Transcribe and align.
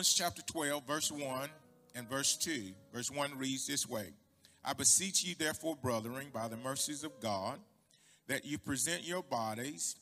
Romans 0.00 0.14
chapter 0.14 0.40
12, 0.40 0.86
verse 0.86 1.12
1 1.12 1.50
and 1.94 2.08
verse 2.08 2.34
2, 2.38 2.72
verse 2.90 3.10
1 3.10 3.36
reads 3.36 3.66
this 3.66 3.86
way 3.86 4.14
I 4.64 4.72
beseech 4.72 5.22
you, 5.22 5.34
therefore, 5.34 5.76
brethren, 5.76 6.28
by 6.32 6.48
the 6.48 6.56
mercies 6.56 7.04
of 7.04 7.20
God, 7.20 7.58
that 8.26 8.46
you 8.46 8.56
present 8.56 9.06
your 9.06 9.22
bodies 9.22 9.96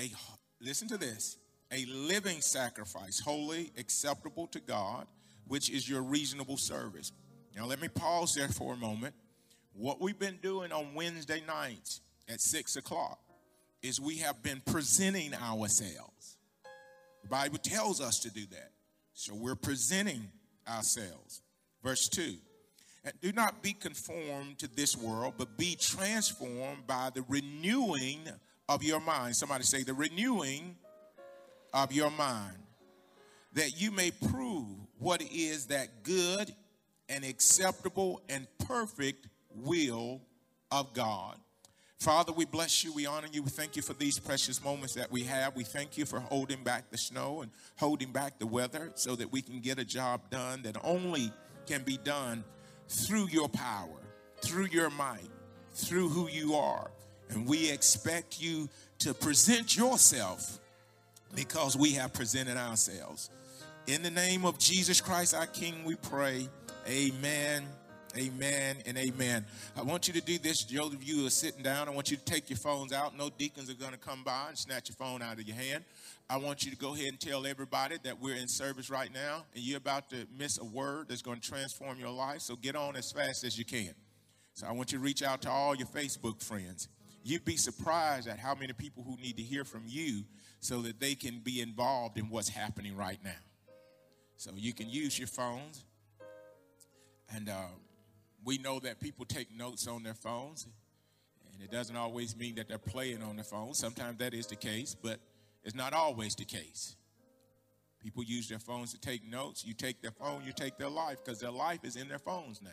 a 0.00 0.10
listen 0.58 0.88
to 0.88 0.96
this 0.96 1.36
a 1.70 1.84
living 1.84 2.40
sacrifice, 2.40 3.20
holy, 3.20 3.70
acceptable 3.76 4.46
to 4.46 4.58
God, 4.58 5.06
which 5.46 5.68
is 5.68 5.86
your 5.86 6.00
reasonable 6.00 6.56
service. 6.56 7.12
Now, 7.54 7.66
let 7.66 7.78
me 7.78 7.88
pause 7.88 8.34
there 8.34 8.48
for 8.48 8.72
a 8.72 8.78
moment. 8.78 9.14
What 9.74 10.00
we've 10.00 10.18
been 10.18 10.38
doing 10.40 10.72
on 10.72 10.94
Wednesday 10.94 11.42
nights 11.46 12.00
at 12.26 12.40
six 12.40 12.76
o'clock 12.76 13.20
is 13.82 14.00
we 14.00 14.16
have 14.16 14.42
been 14.42 14.62
presenting 14.64 15.34
ourselves. 15.34 16.38
The 17.22 17.28
Bible 17.28 17.58
tells 17.58 18.00
us 18.00 18.18
to 18.20 18.30
do 18.30 18.46
that. 18.46 18.70
So 19.14 19.34
we're 19.34 19.54
presenting 19.54 20.28
ourselves. 20.66 21.42
Verse 21.82 22.08
2 22.08 22.36
and 23.04 23.14
do 23.20 23.32
not 23.32 23.62
be 23.62 23.72
conformed 23.72 24.58
to 24.58 24.68
this 24.68 24.96
world, 24.96 25.34
but 25.36 25.56
be 25.56 25.74
transformed 25.74 26.86
by 26.86 27.10
the 27.12 27.24
renewing 27.28 28.20
of 28.68 28.82
your 28.82 29.00
mind. 29.00 29.34
Somebody 29.34 29.64
say, 29.64 29.82
the 29.82 29.94
renewing 29.94 30.76
of 31.74 31.92
your 31.92 32.10
mind, 32.10 32.58
that 33.54 33.80
you 33.80 33.90
may 33.90 34.12
prove 34.12 34.68
what 34.98 35.20
is 35.32 35.66
that 35.66 36.04
good 36.04 36.54
and 37.08 37.24
acceptable 37.24 38.22
and 38.28 38.46
perfect 38.66 39.26
will 39.54 40.20
of 40.70 40.94
God. 40.94 41.36
Father, 42.02 42.32
we 42.32 42.44
bless 42.44 42.82
you. 42.82 42.92
We 42.92 43.06
honor 43.06 43.28
you. 43.30 43.44
We 43.44 43.50
thank 43.50 43.76
you 43.76 43.82
for 43.82 43.92
these 43.92 44.18
precious 44.18 44.62
moments 44.64 44.94
that 44.94 45.12
we 45.12 45.22
have. 45.22 45.54
We 45.54 45.62
thank 45.62 45.96
you 45.96 46.04
for 46.04 46.18
holding 46.18 46.64
back 46.64 46.90
the 46.90 46.98
snow 46.98 47.42
and 47.42 47.52
holding 47.78 48.10
back 48.10 48.40
the 48.40 48.46
weather 48.46 48.90
so 48.96 49.14
that 49.14 49.30
we 49.30 49.40
can 49.40 49.60
get 49.60 49.78
a 49.78 49.84
job 49.84 50.28
done 50.28 50.62
that 50.62 50.76
only 50.82 51.32
can 51.64 51.84
be 51.84 51.96
done 51.98 52.42
through 52.88 53.28
your 53.28 53.48
power, 53.48 54.00
through 54.40 54.66
your 54.72 54.90
might, 54.90 55.30
through 55.74 56.08
who 56.08 56.28
you 56.28 56.54
are. 56.54 56.90
And 57.28 57.46
we 57.46 57.70
expect 57.70 58.42
you 58.42 58.68
to 58.98 59.14
present 59.14 59.76
yourself 59.76 60.58
because 61.36 61.76
we 61.76 61.92
have 61.92 62.12
presented 62.12 62.56
ourselves. 62.56 63.30
In 63.86 64.02
the 64.02 64.10
name 64.10 64.44
of 64.44 64.58
Jesus 64.58 65.00
Christ, 65.00 65.36
our 65.36 65.46
King, 65.46 65.84
we 65.84 65.94
pray. 65.94 66.48
Amen. 66.88 67.64
Amen 68.16 68.76
and 68.84 68.98
amen. 68.98 69.46
I 69.74 69.80
want 69.80 70.06
you 70.06 70.12
to 70.12 70.20
do 70.20 70.36
this. 70.36 70.64
Those 70.64 70.92
of 70.92 71.02
you 71.02 71.20
who 71.20 71.26
are 71.26 71.30
sitting 71.30 71.62
down, 71.62 71.88
I 71.88 71.92
want 71.92 72.10
you 72.10 72.18
to 72.18 72.24
take 72.24 72.50
your 72.50 72.58
phones 72.58 72.92
out. 72.92 73.16
No 73.16 73.30
deacons 73.30 73.70
are 73.70 73.74
going 73.74 73.92
to 73.92 73.98
come 73.98 74.22
by 74.22 74.48
and 74.48 74.58
snatch 74.58 74.90
your 74.90 74.96
phone 74.96 75.22
out 75.22 75.38
of 75.38 75.48
your 75.48 75.56
hand. 75.56 75.84
I 76.28 76.36
want 76.36 76.62
you 76.62 76.70
to 76.70 76.76
go 76.76 76.92
ahead 76.92 77.06
and 77.08 77.18
tell 77.18 77.46
everybody 77.46 77.96
that 78.04 78.20
we're 78.20 78.36
in 78.36 78.48
service 78.48 78.90
right 78.90 79.10
now 79.12 79.44
and 79.54 79.64
you're 79.64 79.78
about 79.78 80.10
to 80.10 80.26
miss 80.36 80.58
a 80.58 80.64
word 80.64 81.08
that's 81.08 81.22
going 81.22 81.40
to 81.40 81.48
transform 81.48 81.98
your 81.98 82.10
life. 82.10 82.42
So 82.42 82.54
get 82.54 82.76
on 82.76 82.96
as 82.96 83.10
fast 83.10 83.44
as 83.44 83.58
you 83.58 83.64
can. 83.64 83.94
So 84.52 84.66
I 84.66 84.72
want 84.72 84.92
you 84.92 84.98
to 84.98 85.04
reach 85.04 85.22
out 85.22 85.40
to 85.42 85.50
all 85.50 85.74
your 85.74 85.88
Facebook 85.88 86.42
friends. 86.42 86.88
You'd 87.24 87.46
be 87.46 87.56
surprised 87.56 88.28
at 88.28 88.38
how 88.38 88.54
many 88.54 88.74
people 88.74 89.04
who 89.04 89.16
need 89.16 89.38
to 89.38 89.42
hear 89.42 89.64
from 89.64 89.84
you 89.86 90.24
so 90.60 90.82
that 90.82 91.00
they 91.00 91.14
can 91.14 91.38
be 91.38 91.62
involved 91.62 92.18
in 92.18 92.28
what's 92.28 92.50
happening 92.50 92.94
right 92.94 93.18
now. 93.24 93.30
So 94.36 94.50
you 94.54 94.74
can 94.74 94.90
use 94.90 95.18
your 95.18 95.28
phones 95.28 95.82
and. 97.34 97.48
Uh, 97.48 97.68
we 98.44 98.58
know 98.58 98.80
that 98.80 99.00
people 99.00 99.24
take 99.24 99.54
notes 99.54 99.86
on 99.86 100.02
their 100.02 100.14
phones, 100.14 100.66
and 101.52 101.62
it 101.62 101.70
doesn't 101.70 101.96
always 101.96 102.36
mean 102.36 102.56
that 102.56 102.68
they're 102.68 102.78
playing 102.78 103.22
on 103.22 103.36
their 103.36 103.44
phone. 103.44 103.74
Sometimes 103.74 104.18
that 104.18 104.34
is 104.34 104.46
the 104.46 104.56
case, 104.56 104.96
but 105.00 105.18
it's 105.64 105.74
not 105.74 105.92
always 105.92 106.34
the 106.34 106.44
case. 106.44 106.96
People 108.02 108.24
use 108.24 108.48
their 108.48 108.58
phones 108.58 108.92
to 108.92 109.00
take 109.00 109.24
notes. 109.24 109.64
You 109.64 109.74
take 109.74 110.02
their 110.02 110.10
phone, 110.10 110.42
you 110.44 110.52
take 110.52 110.76
their 110.76 110.88
life 110.90 111.18
because 111.24 111.38
their 111.38 111.52
life 111.52 111.84
is 111.84 111.94
in 111.94 112.08
their 112.08 112.18
phones 112.18 112.60
now. 112.60 112.70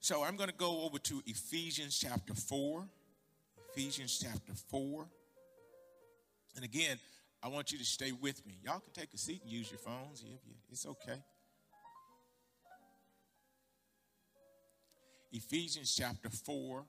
So 0.00 0.22
I'm 0.22 0.36
going 0.36 0.50
to 0.50 0.54
go 0.54 0.82
over 0.82 0.98
to 0.98 1.22
Ephesians 1.26 1.98
chapter 1.98 2.34
4. 2.34 2.84
Ephesians 3.72 4.22
chapter 4.22 4.52
4. 4.70 5.06
And 6.56 6.64
again, 6.64 6.98
I 7.44 7.48
want 7.48 7.72
you 7.72 7.78
to 7.78 7.84
stay 7.84 8.10
with 8.10 8.44
me. 8.46 8.54
Y'all 8.64 8.80
can 8.80 8.94
take 8.94 9.12
a 9.12 9.18
seat 9.18 9.42
and 9.42 9.52
use 9.52 9.70
your 9.70 9.78
phones. 9.78 10.24
It's 10.72 10.86
okay. 10.86 11.22
Ephesians 15.30 15.94
chapter 15.94 16.30
4. 16.30 16.86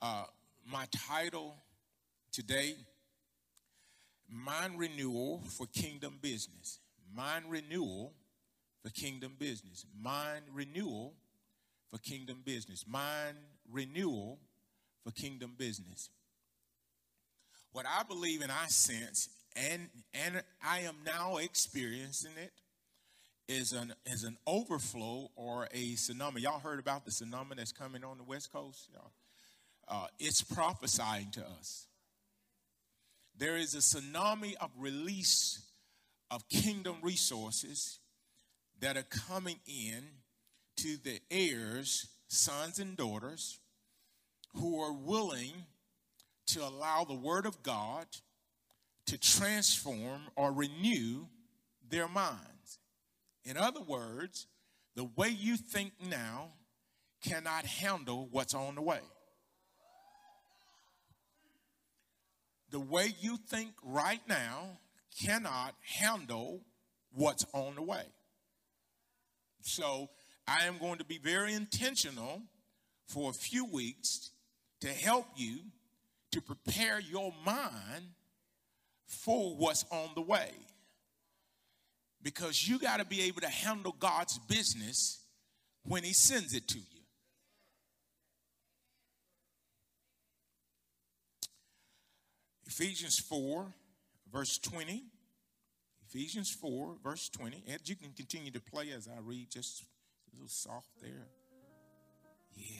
Uh, 0.00 0.24
my 0.64 0.86
title 1.08 1.56
today 2.32 2.74
Mind 4.30 4.78
Renewal 4.78 5.42
for 5.46 5.66
Kingdom 5.66 6.14
Business. 6.22 6.78
Mind 7.14 7.44
Renewal 7.50 8.14
for 8.82 8.88
Kingdom 8.88 9.34
Business. 9.38 9.84
Mind 10.00 10.44
Renewal 10.54 11.12
for 11.90 11.98
Kingdom 11.98 12.40
Business. 12.46 12.86
Mind 12.88 13.36
Renewal 13.70 14.38
for 15.04 15.10
Kingdom 15.10 15.52
Business. 15.58 16.08
What 17.72 17.84
I 17.84 18.04
believe 18.04 18.40
and 18.40 18.50
I 18.50 18.66
sense 18.68 19.28
and 19.56 19.88
and 20.14 20.42
I 20.64 20.80
am 20.80 20.96
now 21.04 21.36
experiencing 21.38 22.32
it 22.36 22.52
is 23.48 23.72
an 23.72 23.92
is 24.06 24.24
an 24.24 24.36
overflow 24.46 25.30
or 25.34 25.68
a 25.72 25.94
tsunami. 25.94 26.40
Y'all 26.40 26.60
heard 26.60 26.78
about 26.78 27.04
the 27.04 27.10
tsunami 27.10 27.56
that's 27.56 27.72
coming 27.72 28.04
on 28.04 28.16
the 28.16 28.24
west 28.24 28.52
coast? 28.52 28.88
Y'all? 28.92 29.12
Uh, 29.88 30.06
it's 30.20 30.42
prophesying 30.42 31.30
to 31.32 31.44
us. 31.58 31.86
There 33.36 33.56
is 33.56 33.74
a 33.74 33.78
tsunami 33.78 34.54
of 34.60 34.70
release 34.78 35.62
of 36.30 36.48
kingdom 36.48 36.96
resources 37.02 37.98
that 38.80 38.96
are 38.96 39.02
coming 39.02 39.58
in 39.66 40.04
to 40.76 40.96
the 41.02 41.20
heirs, 41.30 42.06
sons 42.28 42.78
and 42.78 42.96
daughters, 42.96 43.58
who 44.54 44.80
are 44.80 44.92
willing 44.92 45.52
to 46.46 46.64
allow 46.64 47.04
the 47.04 47.14
word 47.14 47.46
of 47.46 47.62
God 47.62 48.06
to 49.10 49.18
transform 49.18 50.20
or 50.36 50.52
renew 50.52 51.26
their 51.90 52.06
minds. 52.06 52.78
In 53.44 53.56
other 53.56 53.80
words, 53.80 54.46
the 54.94 55.02
way 55.16 55.30
you 55.30 55.56
think 55.56 55.94
now 56.00 56.52
cannot 57.20 57.66
handle 57.66 58.28
what's 58.30 58.54
on 58.54 58.76
the 58.76 58.82
way. 58.82 59.00
The 62.70 62.78
way 62.78 63.12
you 63.20 63.36
think 63.36 63.72
right 63.82 64.20
now 64.28 64.78
cannot 65.20 65.74
handle 65.82 66.60
what's 67.12 67.44
on 67.52 67.74
the 67.74 67.82
way. 67.82 68.04
So 69.62 70.08
I 70.46 70.66
am 70.66 70.78
going 70.78 70.98
to 70.98 71.04
be 71.04 71.18
very 71.18 71.52
intentional 71.52 72.42
for 73.08 73.30
a 73.30 73.34
few 73.34 73.64
weeks 73.64 74.30
to 74.82 74.86
help 74.86 75.26
you 75.34 75.62
to 76.30 76.40
prepare 76.40 77.00
your 77.00 77.32
mind 77.44 78.10
for 79.10 79.56
what's 79.56 79.84
on 79.90 80.10
the 80.14 80.22
way. 80.22 80.50
Because 82.22 82.66
you 82.68 82.78
got 82.78 82.98
to 82.98 83.04
be 83.04 83.22
able 83.22 83.40
to 83.40 83.48
handle 83.48 83.94
God's 83.98 84.38
business 84.38 85.24
when 85.84 86.04
He 86.04 86.12
sends 86.12 86.54
it 86.54 86.68
to 86.68 86.78
you. 86.78 86.84
Ephesians 92.66 93.18
4, 93.18 93.66
verse 94.32 94.58
20. 94.58 95.02
Ephesians 96.08 96.50
4, 96.50 96.96
verse 97.02 97.28
20. 97.30 97.64
And 97.68 97.80
you 97.84 97.96
can 97.96 98.12
continue 98.12 98.52
to 98.52 98.60
play 98.60 98.90
as 98.96 99.08
I 99.08 99.20
read, 99.20 99.50
just 99.50 99.82
a 99.82 100.36
little 100.36 100.48
soft 100.48 100.88
there. 101.02 101.26
Yeah. 102.54 102.78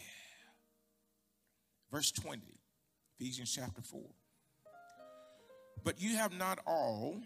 Verse 1.90 2.12
20, 2.12 2.40
Ephesians 3.18 3.52
chapter 3.52 3.82
4. 3.82 4.00
But 5.82 6.00
you 6.00 6.16
have 6.16 6.32
not 6.32 6.58
all, 6.66 7.16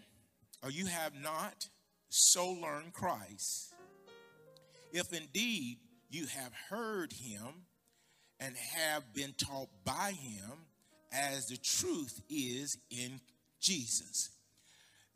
or 0.63 0.71
you 0.71 0.85
have 0.85 1.13
not 1.13 1.67
so 2.09 2.49
learned 2.51 2.93
Christ. 2.93 3.73
If 4.93 5.11
indeed 5.11 5.79
you 6.09 6.27
have 6.27 6.53
heard 6.69 7.11
him 7.11 7.65
and 8.39 8.55
have 8.55 9.13
been 9.13 9.33
taught 9.33 9.69
by 9.83 10.11
him, 10.11 10.51
as 11.11 11.47
the 11.47 11.57
truth 11.57 12.21
is 12.29 12.77
in 12.89 13.19
Jesus, 13.59 14.29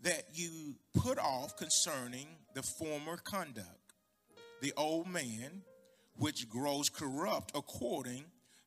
that 0.02 0.28
you 0.34 0.76
put 0.94 1.18
off 1.18 1.58
concerning 1.58 2.28
the 2.56 2.64
former 2.64 3.18
conduct, 3.18 3.68
the 4.62 4.74
old 4.76 5.08
man, 5.08 5.62
which 6.18 6.50
grows 6.50 6.90
corrupt 6.90 7.52
according 7.56 8.26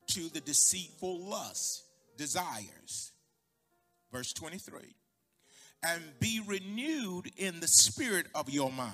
to 0.08 0.28
the 0.30 0.40
deceitful 0.40 1.20
lust, 1.20 1.84
desires 2.16 3.11
verse 4.12 4.32
23 4.34 4.80
and 5.84 6.02
be 6.20 6.40
renewed 6.46 7.30
in 7.36 7.58
the 7.60 7.66
spirit 7.66 8.26
of 8.34 8.50
your 8.50 8.70
mind 8.70 8.92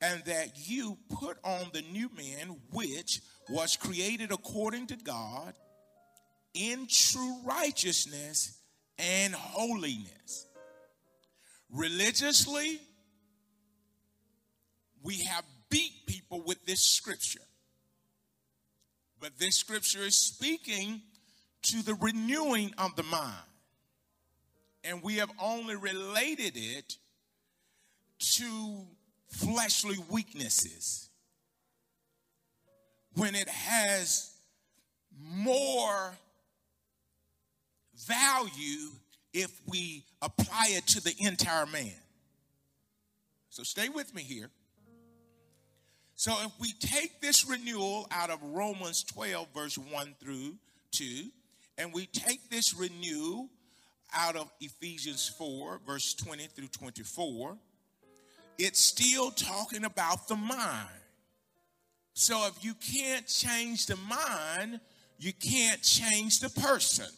and 0.00 0.24
that 0.24 0.68
you 0.68 0.98
put 1.10 1.36
on 1.44 1.66
the 1.72 1.82
new 1.92 2.10
man 2.16 2.56
which 2.72 3.20
was 3.48 3.76
created 3.76 4.32
according 4.32 4.86
to 4.88 4.96
God 4.96 5.54
in 6.54 6.86
true 6.88 7.36
righteousness 7.44 8.58
and 8.98 9.34
holiness. 9.34 10.46
Religiously, 11.70 12.80
we 15.02 15.18
have 15.18 15.44
beat 15.70 15.92
people 16.06 16.42
with 16.44 16.64
this 16.66 16.80
scripture. 16.80 17.40
But 19.20 19.38
this 19.38 19.54
scripture 19.54 20.02
is 20.02 20.16
speaking 20.16 21.00
to 21.62 21.82
the 21.82 21.94
renewing 21.94 22.72
of 22.78 22.96
the 22.96 23.02
mind. 23.02 23.34
And 24.84 25.02
we 25.02 25.16
have 25.16 25.30
only 25.40 25.76
related 25.76 26.54
it 26.56 26.96
to 28.18 28.86
fleshly 29.28 29.96
weaknesses 30.10 31.08
when 33.14 33.34
it 33.34 33.48
has 33.48 34.32
more 35.20 36.12
value 38.06 38.90
if 39.32 39.50
we 39.66 40.04
apply 40.20 40.66
it 40.70 40.86
to 40.88 41.00
the 41.02 41.14
entire 41.20 41.66
man. 41.66 41.92
So 43.50 43.62
stay 43.62 43.88
with 43.88 44.14
me 44.14 44.22
here. 44.22 44.50
So 46.14 46.32
if 46.44 46.52
we 46.60 46.72
take 46.72 47.20
this 47.20 47.48
renewal 47.48 48.06
out 48.10 48.30
of 48.30 48.42
Romans 48.42 49.02
12, 49.04 49.48
verse 49.54 49.76
1 49.76 50.14
through 50.20 50.54
2, 50.92 51.24
and 51.82 51.92
we 51.92 52.06
take 52.06 52.48
this 52.48 52.74
renew 52.74 53.48
out 54.14 54.36
of 54.36 54.48
Ephesians 54.60 55.28
4, 55.36 55.80
verse 55.84 56.14
20 56.14 56.44
through 56.46 56.68
24, 56.68 57.56
it's 58.56 58.78
still 58.78 59.32
talking 59.32 59.84
about 59.84 60.28
the 60.28 60.36
mind. 60.36 60.88
So 62.14 62.46
if 62.46 62.64
you 62.64 62.74
can't 62.74 63.26
change 63.26 63.86
the 63.86 63.96
mind, 63.96 64.78
you 65.18 65.32
can't 65.32 65.82
change 65.82 66.38
the 66.38 66.50
person. 66.50 67.08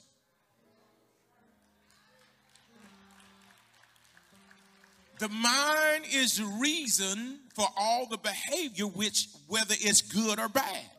The 5.18 5.28
mind 5.28 6.04
is 6.10 6.38
the 6.38 6.46
reason 6.58 7.40
for 7.54 7.66
all 7.76 8.06
the 8.06 8.16
behavior, 8.16 8.86
which 8.86 9.28
whether 9.46 9.74
it's 9.78 10.00
good 10.00 10.38
or 10.38 10.48
bad. 10.48 10.90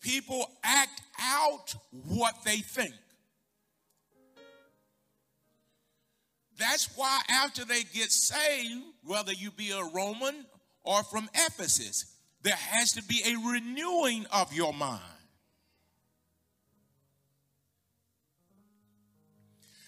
People 0.00 0.48
act 0.62 1.00
out 1.20 1.74
what 1.90 2.34
they 2.44 2.58
think. 2.58 2.94
That's 6.58 6.88
why 6.96 7.20
after 7.28 7.64
they 7.64 7.82
get 7.94 8.10
saved, 8.10 8.82
whether 9.04 9.32
you 9.32 9.50
be 9.50 9.70
a 9.70 9.84
Roman 9.94 10.44
or 10.82 11.02
from 11.04 11.28
Ephesus, 11.34 12.16
there 12.42 12.56
has 12.56 12.92
to 12.92 13.02
be 13.04 13.22
a 13.26 13.50
renewing 13.50 14.26
of 14.32 14.52
your 14.52 14.72
mind. 14.72 15.02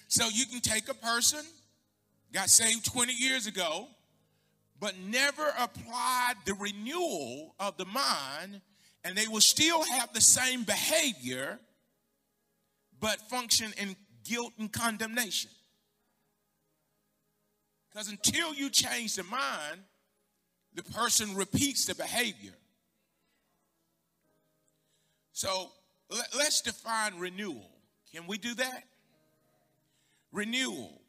So 0.08 0.28
you 0.28 0.44
can 0.46 0.60
take 0.60 0.88
a 0.88 0.94
person, 0.94 1.40
got 2.32 2.50
saved 2.50 2.84
20 2.92 3.12
years 3.12 3.46
ago, 3.46 3.88
but 4.80 4.94
never 4.98 5.46
applied 5.58 6.34
the 6.46 6.54
renewal 6.54 7.54
of 7.60 7.76
the 7.76 7.84
mind, 7.84 8.60
and 9.04 9.16
they 9.16 9.26
will 9.26 9.40
still 9.40 9.82
have 9.84 10.12
the 10.12 10.20
same 10.20 10.64
behavior, 10.64 11.58
but 12.98 13.20
function 13.28 13.72
in 13.78 13.96
guilt 14.24 14.52
and 14.58 14.72
condemnation. 14.72 15.50
Because 17.90 18.08
until 18.08 18.54
you 18.54 18.70
change 18.70 19.16
the 19.16 19.24
mind, 19.24 19.80
the 20.74 20.82
person 20.82 21.34
repeats 21.34 21.86
the 21.86 21.94
behavior. 21.94 22.52
So 25.32 25.72
let, 26.10 26.34
us 26.34 26.60
define 26.60 27.18
renewal. 27.18 27.70
Can 28.12 28.26
we 28.26 28.38
do 28.38 28.54
that? 28.54 28.84
Renewal. 30.32 31.00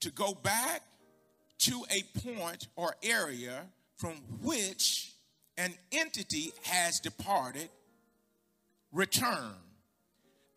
To 0.00 0.10
go 0.10 0.32
back 0.32 0.82
to 1.58 1.84
a 1.90 2.20
point 2.20 2.68
or 2.76 2.94
area 3.02 3.64
from 3.96 4.14
which 4.42 5.15
an 5.58 5.74
entity 5.92 6.52
has 6.62 7.00
departed, 7.00 7.68
return. 8.92 9.54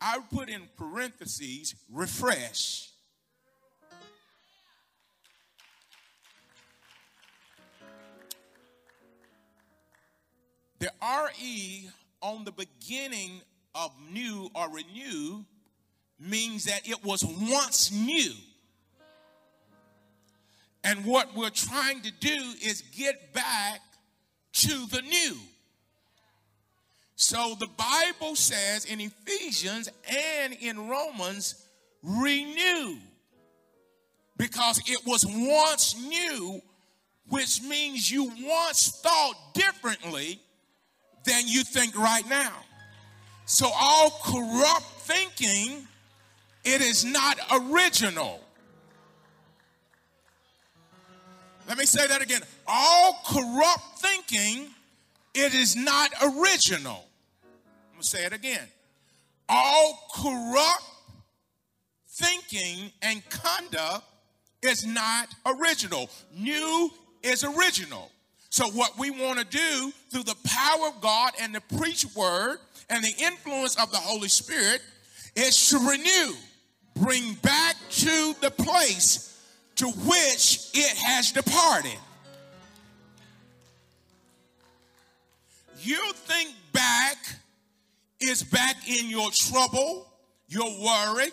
I 0.00 0.18
put 0.32 0.48
in 0.48 0.62
parentheses, 0.76 1.74
refresh. 1.90 2.88
The 10.78 10.90
RE 11.02 11.90
on 12.22 12.44
the 12.44 12.52
beginning 12.52 13.42
of 13.74 13.92
new 14.10 14.50
or 14.54 14.70
renew 14.70 15.44
means 16.18 16.64
that 16.64 16.88
it 16.88 17.04
was 17.04 17.24
once 17.24 17.92
new. 17.92 18.32
And 20.82 21.04
what 21.04 21.36
we're 21.36 21.50
trying 21.50 22.00
to 22.02 22.10
do 22.10 22.54
is 22.62 22.82
get 22.96 23.34
back 23.34 23.80
to 24.52 24.86
the 24.86 25.02
new. 25.02 25.36
So 27.16 27.54
the 27.58 27.68
Bible 27.68 28.34
says 28.34 28.86
in 28.86 29.00
Ephesians 29.00 29.90
and 30.08 30.54
in 30.54 30.88
Romans, 30.88 31.66
renew. 32.02 32.96
Because 34.36 34.80
it 34.86 35.06
was 35.06 35.26
once 35.26 35.96
new, 36.00 36.62
which 37.28 37.60
means 37.62 38.10
you 38.10 38.32
once 38.42 39.00
thought 39.02 39.34
differently 39.54 40.40
than 41.24 41.46
you 41.46 41.62
think 41.62 41.96
right 41.96 42.26
now. 42.28 42.54
So 43.44 43.68
all 43.74 44.10
corrupt 44.24 44.86
thinking, 45.00 45.86
it 46.64 46.80
is 46.80 47.04
not 47.04 47.38
original. 47.52 48.40
Let 51.68 51.76
me 51.76 51.84
say 51.84 52.06
that 52.06 52.22
again. 52.22 52.40
All 52.72 53.20
corrupt 53.26 53.98
thinking, 53.98 54.68
it 55.34 55.54
is 55.54 55.74
not 55.74 56.12
original. 56.22 57.04
I'm 57.42 57.94
going 57.94 58.02
to 58.02 58.06
say 58.06 58.24
it 58.24 58.32
again. 58.32 58.68
All 59.48 59.98
corrupt 60.14 60.84
thinking 62.08 62.92
and 63.02 63.28
conduct 63.28 64.04
is 64.62 64.86
not 64.86 65.28
original. 65.46 66.08
New 66.38 66.90
is 67.24 67.42
original. 67.42 68.12
So, 68.50 68.68
what 68.70 68.96
we 68.96 69.10
want 69.10 69.40
to 69.40 69.44
do 69.44 69.92
through 70.10 70.24
the 70.24 70.36
power 70.44 70.88
of 70.88 71.00
God 71.00 71.32
and 71.40 71.52
the 71.52 71.60
preached 71.76 72.14
word 72.16 72.58
and 72.88 73.02
the 73.02 73.14
influence 73.18 73.80
of 73.82 73.90
the 73.90 73.98
Holy 73.98 74.28
Spirit 74.28 74.80
is 75.34 75.68
to 75.70 75.78
renew, 75.78 76.34
bring 76.94 77.34
back 77.34 77.74
to 77.90 78.34
the 78.40 78.50
place 78.50 79.36
to 79.76 79.86
which 79.86 80.70
it 80.74 80.96
has 80.98 81.32
departed. 81.32 81.98
You 85.82 86.12
think 86.12 86.54
back 86.72 87.16
is 88.20 88.42
back 88.42 88.76
in 88.88 89.08
your 89.08 89.30
trouble, 89.30 90.06
your 90.48 90.68
worry, 90.80 91.30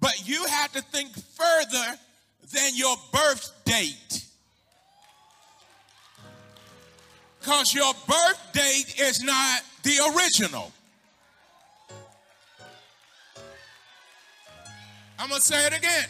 but 0.00 0.26
you 0.26 0.44
have 0.46 0.72
to 0.72 0.80
think 0.80 1.14
further 1.14 1.98
than 2.52 2.70
your 2.74 2.96
birth 3.12 3.52
date. 3.64 4.24
Because 7.40 7.74
your 7.74 7.92
birth 8.06 8.52
date 8.54 8.94
is 8.98 9.22
not 9.22 9.60
the 9.82 9.98
original. 10.16 10.72
I'm 15.18 15.28
going 15.28 15.40
to 15.40 15.46
say 15.46 15.66
it 15.66 15.76
again. 15.76 16.06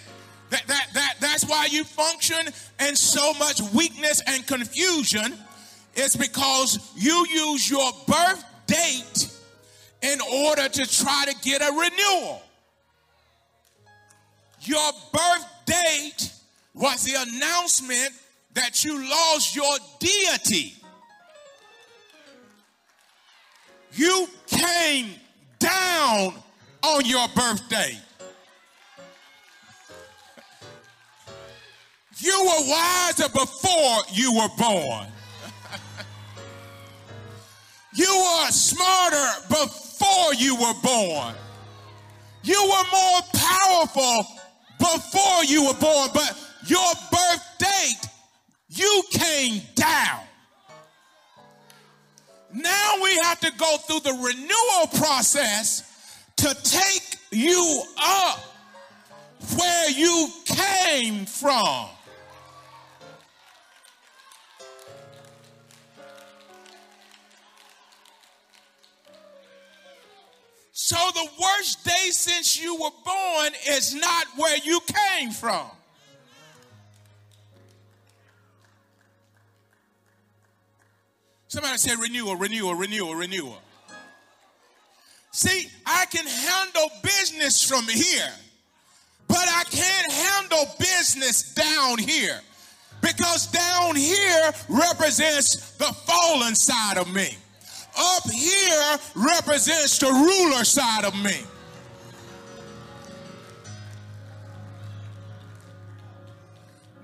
That, 0.51 0.67
that, 0.69 0.87
that, 0.95 1.15
that's 1.21 1.45
why 1.45 1.67
you 1.71 1.83
function 1.83 2.53
in 2.87 2.95
so 2.95 3.33
much 3.35 3.61
weakness 3.73 4.23
and 4.27 4.47
confusion. 4.47 5.37
It's 5.97 6.17
because 6.17 6.93
you 6.97 7.27
use 7.31 7.71
your 7.71 7.91
birth 8.07 8.45
date 8.67 9.29
in 10.03 10.21
order 10.21 10.69
to 10.69 10.87
try 10.87 11.25
to 11.27 11.35
get 11.43 11.63
a 11.63 11.73
renewal. 11.73 12.43
Your 14.61 14.93
birth 15.13 15.47
date 15.67 16.33
was 16.75 17.05
the 17.05 17.15
announcement 17.15 18.11
that 18.55 18.85
you 18.85 19.09
lost 19.09 19.55
your 19.55 19.77
deity. 19.99 20.75
You 23.93 24.29
came 24.47 25.11
down 25.59 26.35
on 26.83 27.05
your 27.05 27.29
birthday. 27.29 27.99
You 32.19 32.45
were 32.45 32.71
wiser 32.71 33.29
before 33.29 33.99
you 34.13 34.35
were 34.35 34.49
born. 34.57 35.07
You 37.95 38.07
were 38.07 38.51
smarter 38.51 39.29
before 39.49 40.35
you 40.35 40.57
were 40.57 40.75
born. 40.83 41.35
You 42.43 42.61
were 42.63 42.85
more 42.93 43.21
powerful 43.33 44.27
before 44.79 45.45
you 45.45 45.67
were 45.67 45.81
born, 45.81 46.11
but 46.13 46.37
your 46.67 46.93
birth 47.11 47.59
date, 47.59 48.09
you 48.69 49.03
came 49.11 49.63
down. 49.75 50.21
Now 52.53 52.95
we 53.03 53.17
have 53.23 53.41
to 53.41 53.53
go 53.57 53.77
through 53.79 54.01
the 54.01 54.13
renewal 54.13 54.87
process 55.01 55.83
to 56.37 56.55
take 56.63 57.19
you 57.31 57.83
up 57.99 58.39
where 59.57 59.91
you 59.91 60.29
came 60.45 61.27
from. 61.27 61.89
So 70.87 70.97
the 71.15 71.29
worst 71.41 71.83
day 71.83 72.11
since 72.11 72.61
you 72.61 72.75
were 72.75 72.91
born 73.07 73.53
is 73.71 73.95
not 73.95 74.27
where 74.37 74.59
you 74.59 74.81
came 75.17 75.31
from. 75.31 75.65
Somebody 81.49 81.79
say 81.79 81.97
renewal, 81.97 82.37
renewal, 82.37 82.75
renewal, 82.75 83.15
renewal. 83.15 83.63
See, 85.33 85.69
I 85.87 86.05
can 86.11 86.27
handle 86.27 86.91
business 87.03 87.67
from 87.67 87.85
here, 87.85 88.35
but 89.27 89.39
I 89.39 89.65
can't 89.71 90.13
handle 90.13 90.67
business 90.79 91.55
down 91.55 91.97
here 91.97 92.41
because 93.01 93.47
down 93.47 93.97
here 93.97 94.53
represents 94.69 95.79
the 95.79 95.87
fallen 95.87 96.55
side 96.55 96.99
of 96.99 97.11
me. 97.11 97.39
Up 97.97 98.31
here 98.31 98.99
represents 99.15 99.99
the 99.99 100.07
ruler 100.07 100.65
side 100.65 101.05
of 101.05 101.15
me. 101.23 101.43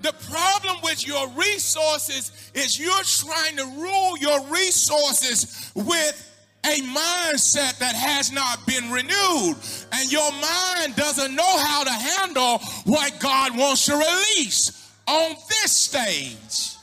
The 0.01 0.13
problem 0.31 0.77
with 0.83 1.05
your 1.05 1.27
resources 1.29 2.31
is 2.55 2.79
you're 2.79 3.03
trying 3.03 3.57
to 3.57 3.65
rule 3.79 4.17
your 4.17 4.41
resources 4.47 5.71
with 5.75 6.27
a 6.65 6.81
mindset 6.81 7.77
that 7.79 7.95
has 7.95 8.31
not 8.31 8.65
been 8.65 8.91
renewed. 8.91 9.55
And 9.93 10.11
your 10.11 10.31
mind 10.31 10.95
doesn't 10.95 11.35
know 11.35 11.57
how 11.57 11.83
to 11.83 11.91
handle 11.91 12.59
what 12.85 13.19
God 13.19 13.57
wants 13.57 13.85
to 13.85 13.93
release 13.93 14.91
on 15.07 15.35
this 15.49 15.75
stage. 15.75 16.80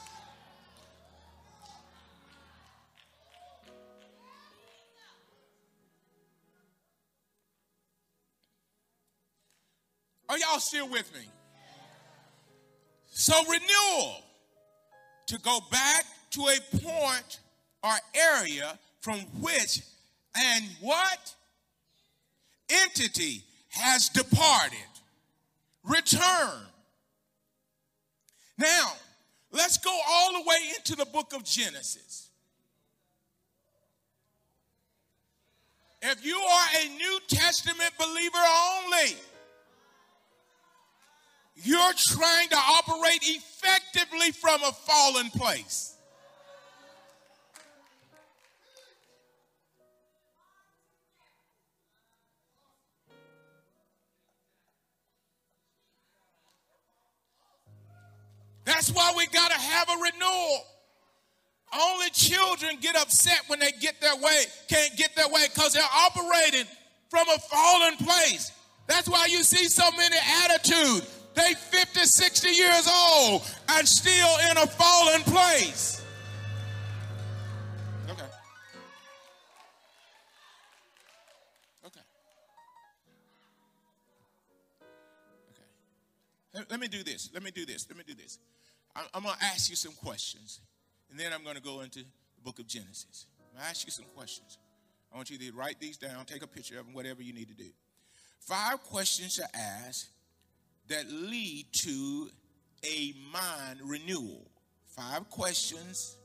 Still 10.69 10.89
with 10.89 11.13
me? 11.15 11.23
So, 13.11 13.33
renewal 13.45 14.23
to 15.29 15.39
go 15.39 15.61
back 15.71 16.05
to 16.33 16.43
a 16.43 16.79
point 16.79 17.41
or 17.83 17.95
area 18.15 18.79
from 19.01 19.21
which 19.41 19.81
and 20.37 20.65
what 20.81 21.35
entity 22.69 23.43
has 23.71 24.11
departed. 24.11 24.79
Return. 25.85 26.61
Now, 28.59 28.93
let's 29.51 29.79
go 29.79 29.99
all 30.07 30.33
the 30.35 30.43
way 30.47 30.57
into 30.77 30.97
the 30.97 31.07
book 31.07 31.33
of 31.33 31.45
Genesis. 31.45 32.29
If 36.03 36.25
you 36.25 36.37
are 36.37 36.69
a 36.85 36.89
New 36.89 37.21
Testament 37.27 37.91
believer 37.99 38.39
only, 38.85 39.17
you're 41.65 41.93
trying 41.97 42.49
to 42.49 42.57
operate 42.57 43.21
effectively 43.23 44.31
from 44.31 44.63
a 44.63 44.73
fallen 44.73 45.31
place. 45.31 45.97
That's 58.65 58.91
why 58.91 59.13
we 59.17 59.27
got 59.29 59.51
to 59.51 59.59
have 59.59 59.89
a 59.89 59.97
renewal. 59.97 60.65
Only 61.75 62.11
children 62.11 62.77
get 62.81 62.97
upset 62.97 63.43
when 63.49 63.59
they 63.59 63.73
get 63.81 64.01
their 64.01 64.17
way, 64.17 64.45
can't 64.69 64.97
get 64.97 65.17
their 65.17 65.29
way 65.29 65.47
because 65.53 65.73
they're 65.73 65.83
operating 65.83 66.67
from 67.09 67.27
a 67.29 67.39
fallen 67.39 67.97
place. 67.97 68.53
That's 68.87 69.09
why 69.09 69.27
you 69.31 69.43
see 69.43 69.69
so 69.69 69.91
many 69.97 70.17
attitudes. 70.45 71.18
They 71.39 71.55
50, 71.55 72.01
60 72.01 72.49
years 72.49 72.89
old 72.93 73.49
and 73.69 73.87
still 73.87 74.29
in 74.51 74.57
a 74.57 74.67
fallen 74.67 75.21
place. 75.23 76.03
Okay. 78.11 78.25
Okay. 81.87 82.01
Okay. 86.57 86.67
Let 86.69 86.81
me 86.81 86.89
do 86.89 87.05
this. 87.05 87.31
Let 87.33 87.45
me 87.45 87.53
do 87.53 87.65
this. 87.65 87.87
Let 87.89 87.97
me 87.97 88.03
do 88.05 88.15
this. 88.15 88.41
I'm 88.97 89.23
going 89.23 89.37
to 89.37 89.45
ask 89.45 89.71
you 89.71 89.77
some 89.77 89.93
questions, 89.93 90.61
and 91.09 91.21
then 91.21 91.33
I'm 91.33 91.45
going 91.45 91.55
to 91.55 91.63
go 91.63 91.83
into 91.83 92.01
the 92.01 92.43
book 92.43 92.59
of 92.59 92.67
Genesis. 92.67 93.27
I'm 93.39 93.55
going 93.55 93.63
to 93.63 93.71
ask 93.71 93.87
you 93.87 93.93
some 93.93 94.07
questions. 94.17 94.59
I 95.13 95.17
want 95.17 95.31
you 95.31 95.39
to 95.39 95.53
write 95.57 95.79
these 95.79 95.97
down, 95.99 96.25
take 96.25 96.43
a 96.43 96.49
picture 96.49 96.81
of 96.81 96.87
them, 96.87 96.95
whatever 96.95 97.23
you 97.23 97.33
need 97.33 97.47
to 97.47 97.55
do. 97.55 97.71
Five 98.41 98.83
questions 98.83 99.37
to 99.37 99.45
ask 99.57 100.09
that 100.89 101.11
lead 101.11 101.67
to 101.73 102.31
a 102.85 103.15
mind 103.33 103.81
renewal. 103.83 104.47
Five 104.87 105.29
questions 105.31 106.17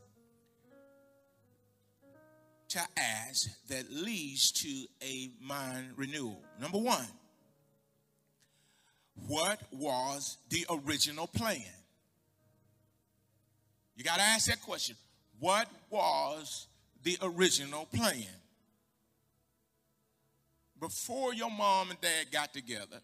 to 2.69 2.79
ask 2.97 3.47
that 3.67 3.91
leads 3.91 4.51
to 4.51 4.85
a 5.03 5.29
mind 5.41 5.91
renewal. 5.95 6.41
Number 6.59 6.79
one, 6.79 7.05
what 9.27 9.61
was 9.71 10.37
the 10.49 10.65
original 10.69 11.27
plan? 11.27 11.61
You 13.95 14.03
got 14.03 14.15
to 14.15 14.23
ask 14.23 14.47
that 14.47 14.61
question. 14.61 14.95
What 15.39 15.67
was 15.89 16.67
the 17.03 17.17
original 17.21 17.85
plan? 17.85 18.25
Before 20.79 21.33
your 21.33 21.51
mom 21.51 21.91
and 21.91 22.01
dad 22.01 22.31
got 22.31 22.53
together, 22.53 23.01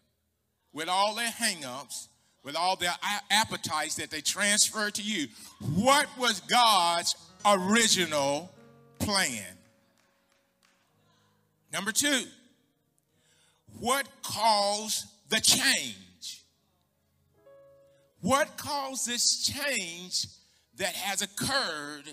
with 0.72 0.88
all 0.88 1.14
their 1.14 1.30
hangups, 1.30 2.08
with 2.42 2.56
all 2.56 2.76
their 2.76 2.94
appetites 3.30 3.96
that 3.96 4.10
they 4.10 4.20
transferred 4.20 4.94
to 4.94 5.02
you, 5.02 5.28
what 5.74 6.06
was 6.18 6.40
God's 6.40 7.14
original 7.44 8.50
plan? 8.98 9.44
Number 11.72 11.92
two, 11.92 12.24
what 13.78 14.06
caused 14.22 15.06
the 15.28 15.40
change? 15.40 16.44
What 18.20 18.56
caused 18.56 19.06
this 19.06 19.44
change 19.44 20.26
that 20.76 20.94
has 20.94 21.22
occurred? 21.22 22.04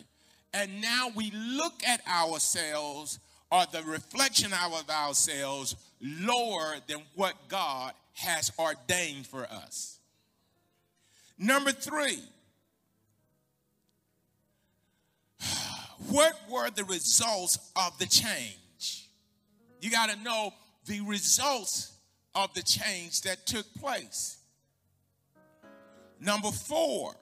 And 0.53 0.81
now 0.81 1.11
we 1.15 1.31
look 1.31 1.83
at 1.85 2.01
ourselves 2.07 3.19
or 3.51 3.65
the 3.71 3.83
reflection 3.83 4.51
of 4.53 4.89
ourselves 4.89 5.75
lower 6.01 6.75
than 6.87 6.99
what 7.15 7.33
God 7.47 7.93
has 8.17 8.51
ordained 8.57 9.27
for 9.27 9.43
us. 9.45 10.00
Number 11.38 11.71
three, 11.71 12.19
what 16.09 16.33
were 16.50 16.69
the 16.71 16.83
results 16.83 17.71
of 17.75 17.97
the 18.00 18.07
change? 18.07 19.09
You 19.81 19.91
got 19.91 20.09
to 20.09 20.15
know 20.24 20.51
the 20.88 21.01
results 21.01 21.93
of 22.33 22.51
the 22.55 22.63
change 22.63 23.21
that 23.21 23.45
took 23.45 23.71
place. 23.75 24.38
Number 26.19 26.50
four, 26.50 27.15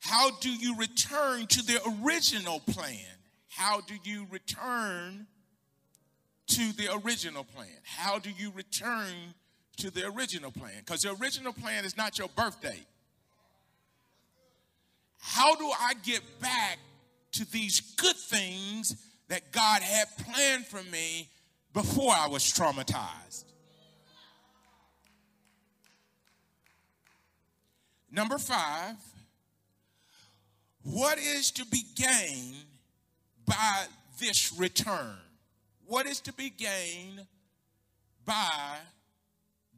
how 0.00 0.30
do 0.40 0.50
you 0.52 0.76
return 0.76 1.46
to 1.46 1.62
the 1.64 1.80
original 2.02 2.60
plan? 2.60 3.00
How 3.48 3.80
do 3.80 3.94
you 4.04 4.26
return 4.30 5.26
to 6.48 6.72
the 6.72 6.94
original 7.02 7.44
plan? 7.44 7.78
How 7.82 8.18
do 8.18 8.30
you 8.30 8.52
return 8.54 9.34
to 9.76 9.90
the 9.90 10.06
original 10.06 10.50
plan 10.50 10.72
because 10.78 11.02
the 11.02 11.14
original 11.20 11.52
plan 11.52 11.84
is 11.84 11.96
not 11.96 12.18
your 12.18 12.28
birthday. 12.28 12.78
How 15.18 15.54
do 15.56 15.66
I 15.66 15.94
get 16.02 16.20
back 16.40 16.78
to 17.32 17.50
these 17.50 17.80
good 17.96 18.16
things 18.16 18.96
that 19.28 19.52
God 19.52 19.82
had 19.82 20.06
planned 20.18 20.66
for 20.66 20.82
me 20.90 21.28
before 21.72 22.12
I 22.12 22.28
was 22.28 22.42
traumatized? 22.44 23.44
Number 28.10 28.38
five, 28.38 28.96
what 30.82 31.18
is 31.18 31.50
to 31.50 31.66
be 31.66 31.82
gained 31.96 32.64
by 33.44 33.86
this 34.18 34.52
return? 34.56 35.16
What 35.86 36.06
is 36.06 36.20
to 36.20 36.32
be 36.32 36.48
gained 36.48 37.26
by 38.24 38.78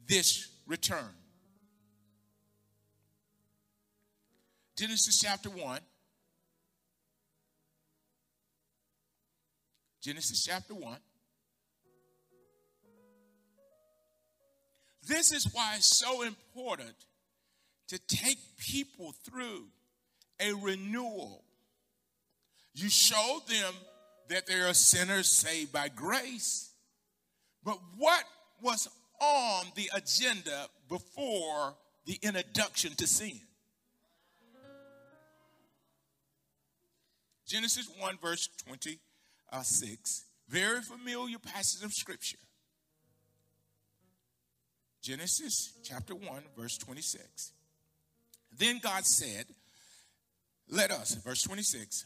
this 0.09 0.49
return. 0.65 1.13
Genesis 4.75 5.21
chapter 5.21 5.49
1. 5.49 5.79
Genesis 10.01 10.43
chapter 10.43 10.73
1. 10.73 10.97
This 15.07 15.31
is 15.31 15.47
why 15.53 15.75
it's 15.75 15.97
so 15.97 16.23
important 16.23 16.95
to 17.89 17.99
take 18.07 18.37
people 18.57 19.13
through 19.23 19.65
a 20.39 20.53
renewal. 20.53 21.43
You 22.73 22.89
show 22.89 23.39
them 23.47 23.73
that 24.29 24.47
they 24.47 24.61
are 24.61 24.73
sinners 24.73 25.27
saved 25.27 25.73
by 25.73 25.89
grace. 25.89 26.71
But 27.63 27.79
what 27.97 28.23
was 28.61 28.87
on 29.19 29.65
the 29.75 29.89
agenda 29.93 30.67
before 30.87 31.75
the 32.05 32.17
introduction 32.21 32.93
to 32.95 33.07
sin? 33.07 33.39
Genesis 37.47 37.89
1, 37.99 38.17
verse 38.21 38.47
26, 38.67 38.99
uh, 39.51 39.63
very 40.47 40.81
familiar 40.81 41.39
passage 41.39 41.83
of 41.83 41.91
scripture. 41.91 42.37
Genesis 45.01 45.73
chapter 45.83 46.13
1, 46.13 46.27
verse 46.55 46.77
26. 46.77 47.53
Then 48.55 48.79
God 48.83 49.05
said, 49.05 49.45
Let 50.69 50.91
us, 50.91 51.15
verse 51.15 51.41
26, 51.41 52.05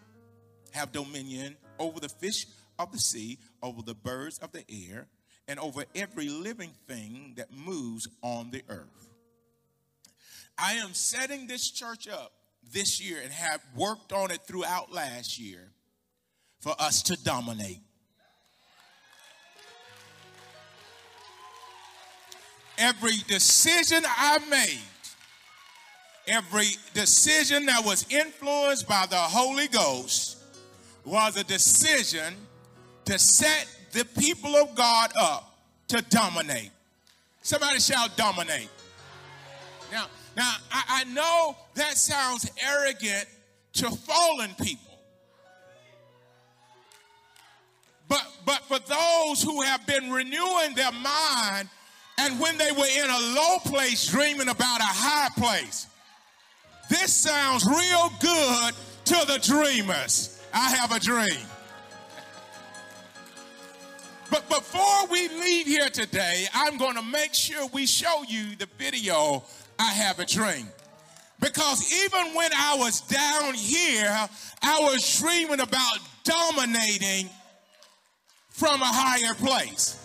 have 0.71 0.91
dominion 0.91 1.55
over 1.79 1.99
the 1.99 2.09
fish 2.09 2.45
of 2.79 2.91
the 2.91 2.99
sea, 2.99 3.39
over 3.61 3.81
the 3.81 3.93
birds 3.93 4.39
of 4.39 4.51
the 4.51 4.63
air, 4.69 5.07
and 5.47 5.59
over 5.59 5.85
every 5.95 6.29
living 6.29 6.71
thing 6.87 7.33
that 7.37 7.51
moves 7.51 8.07
on 8.21 8.51
the 8.51 8.63
earth. 8.69 9.09
I 10.57 10.73
am 10.73 10.93
setting 10.93 11.47
this 11.47 11.69
church 11.69 12.07
up 12.07 12.31
this 12.71 13.01
year 13.01 13.17
and 13.23 13.31
have 13.31 13.61
worked 13.75 14.13
on 14.13 14.31
it 14.31 14.41
throughout 14.47 14.91
last 14.93 15.39
year 15.39 15.71
for 16.59 16.75
us 16.79 17.01
to 17.03 17.21
dominate. 17.23 17.79
Every 22.77 23.17
decision 23.27 24.03
I 24.05 24.39
made, 24.49 24.79
every 26.27 26.67
decision 26.93 27.65
that 27.65 27.83
was 27.83 28.05
influenced 28.09 28.87
by 28.87 29.05
the 29.09 29.17
Holy 29.17 29.67
Ghost, 29.67 30.37
was 31.05 31.37
a 31.37 31.43
decision 31.43 32.33
to 33.05 33.17
set 33.17 33.67
the 33.91 34.05
people 34.19 34.55
of 34.55 34.75
God 34.75 35.11
up 35.19 35.57
to 35.89 36.01
dominate. 36.03 36.71
Somebody 37.41 37.79
shout 37.79 38.15
dominate. 38.15 38.69
Now, 39.91 40.05
now 40.37 40.53
I, 40.71 40.83
I 40.87 41.03
know 41.05 41.57
that 41.75 41.97
sounds 41.97 42.49
arrogant 42.63 43.25
to 43.73 43.89
fallen 43.89 44.51
people. 44.61 44.99
But 48.07 48.25
but 48.45 48.59
for 48.67 48.79
those 48.79 49.41
who 49.41 49.61
have 49.61 49.85
been 49.87 50.11
renewing 50.11 50.75
their 50.75 50.91
mind 50.91 51.69
and 52.19 52.39
when 52.39 52.57
they 52.57 52.71
were 52.71 52.85
in 52.85 53.09
a 53.09 53.19
low 53.35 53.57
place 53.65 54.07
dreaming 54.07 54.49
about 54.49 54.79
a 54.79 54.85
high 54.85 55.29
place, 55.37 55.87
this 56.89 57.15
sounds 57.15 57.65
real 57.65 58.11
good 58.19 58.73
to 59.05 59.25
the 59.27 59.39
dreamers. 59.41 60.40
I 60.53 60.75
have 60.75 60.91
a 60.91 60.99
dream. 60.99 61.45
But 64.29 64.47
before 64.47 65.07
we 65.11 65.27
leave 65.27 65.67
here 65.67 65.89
today, 65.89 66.45
I'm 66.53 66.77
going 66.77 66.95
to 66.95 67.01
make 67.01 67.33
sure 67.33 67.67
we 67.73 67.85
show 67.85 68.23
you 68.27 68.55
the 68.55 68.67
video, 68.77 69.43
I 69.77 69.91
Have 69.91 70.19
a 70.19 70.25
Dream. 70.25 70.67
Because 71.41 71.91
even 72.05 72.33
when 72.33 72.51
I 72.55 72.75
was 72.77 73.01
down 73.01 73.53
here, 73.55 74.29
I 74.61 74.79
was 74.81 75.19
dreaming 75.19 75.59
about 75.59 75.97
dominating 76.23 77.29
from 78.49 78.81
a 78.81 78.85
higher 78.85 79.33
place. 79.33 79.97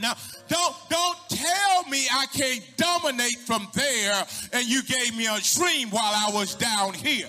Now, 0.00 0.14
don't 0.48 0.74
don't 0.88 1.18
tell 1.28 1.84
me 1.90 2.06
I 2.10 2.26
can't 2.32 2.64
dominate 2.76 3.38
from 3.46 3.68
there 3.74 4.24
and 4.54 4.66
you 4.66 4.82
gave 4.82 5.16
me 5.16 5.26
a 5.26 5.38
dream 5.54 5.90
while 5.90 6.12
I 6.14 6.30
was 6.32 6.54
down 6.54 6.94
here. 6.94 7.28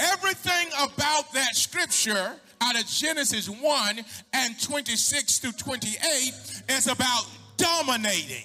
Everything 0.00 0.68
about 0.80 1.30
that 1.34 1.54
scripture 1.54 2.32
out 2.62 2.80
of 2.80 2.86
Genesis 2.86 3.48
1 3.48 4.04
and 4.32 4.62
26 4.62 5.38
through 5.38 5.52
28 5.52 6.62
is 6.70 6.86
about 6.86 7.26
dominating. 7.58 8.44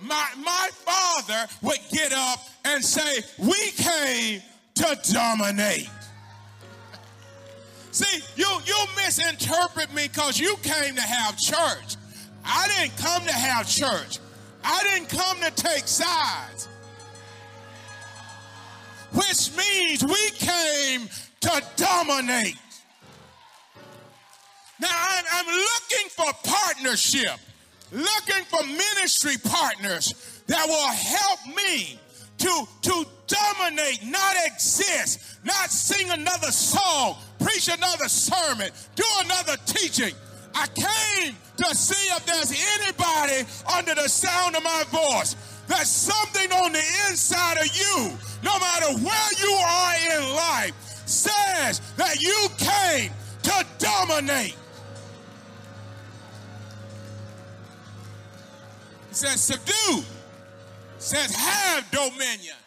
My, 0.00 0.28
my 0.38 0.68
father 0.72 1.52
would 1.62 1.80
get 1.90 2.12
up 2.12 2.38
and 2.64 2.84
say, 2.84 3.22
We 3.38 3.70
came 3.72 4.42
to 4.76 4.98
dominate. 5.12 5.90
See, 7.90 8.22
you, 8.36 8.46
you 8.64 8.78
misinterpret 8.96 9.92
me 9.92 10.06
because 10.06 10.38
you 10.38 10.54
came 10.62 10.94
to 10.94 11.02
have 11.02 11.36
church. 11.36 11.96
I 12.44 12.68
didn't 12.68 12.96
come 12.96 13.24
to 13.24 13.32
have 13.32 13.68
church. 13.68 14.20
I 14.62 14.82
didn't 14.84 15.08
come 15.08 15.38
to 15.40 15.50
take 15.50 15.88
sides 15.88 16.68
which 19.12 19.56
means 19.56 20.04
we 20.04 20.30
came 20.32 21.08
to 21.40 21.62
dominate. 21.76 22.56
Now, 24.80 24.88
I'm, 24.90 25.24
I'm 25.32 25.46
looking 25.46 26.08
for 26.10 26.26
partnership, 26.44 27.38
looking 27.92 28.44
for 28.44 28.62
ministry 28.64 29.36
partners 29.42 30.42
that 30.46 30.66
will 30.66 30.88
help 30.88 31.56
me 31.56 31.98
to, 32.38 32.68
to 32.82 33.04
dominate, 33.26 34.04
not 34.04 34.34
exist, 34.46 35.38
not 35.44 35.70
sing 35.70 36.10
another 36.10 36.50
song, 36.50 37.16
preach 37.40 37.68
another 37.68 38.08
sermon, 38.08 38.70
do 38.94 39.04
another 39.24 39.56
teaching. 39.66 40.14
I 40.54 40.66
came 40.68 41.34
to 41.56 41.74
see 41.74 42.08
if 42.14 42.24
there's 42.26 42.52
anybody 42.80 43.48
under 43.76 43.94
the 43.94 44.08
sound 44.08 44.56
of 44.56 44.62
my 44.62 44.84
voice. 44.90 45.36
There's 45.68 45.88
something 45.88 46.50
on 46.52 46.72
the 46.72 46.82
inside 47.08 47.58
of 47.58 47.76
you 47.76 48.18
no 48.42 48.58
matter 48.58 48.92
where 49.04 49.30
you 49.40 49.52
are 49.52 49.94
in 50.12 50.34
life, 50.34 50.72
says 51.06 51.80
that 51.96 52.20
you 52.20 52.48
came 52.56 53.12
to 53.42 53.66
dominate. 53.78 54.56
Says 59.10 59.42
subdue. 59.42 60.04
Says 60.98 61.34
have 61.34 61.90
dominion. 61.90 62.57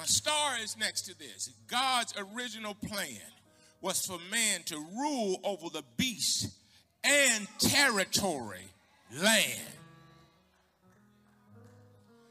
A 0.00 0.06
star 0.06 0.58
is 0.62 0.76
next 0.76 1.02
to 1.02 1.18
this. 1.18 1.50
God's 1.68 2.14
original 2.18 2.74
plan 2.74 3.20
was 3.80 4.00
for 4.06 4.18
man 4.30 4.62
to 4.66 4.76
rule 4.96 5.40
over 5.44 5.68
the 5.68 5.84
beast 5.96 6.48
and 7.04 7.46
territory, 7.58 8.66
land. 9.12 9.60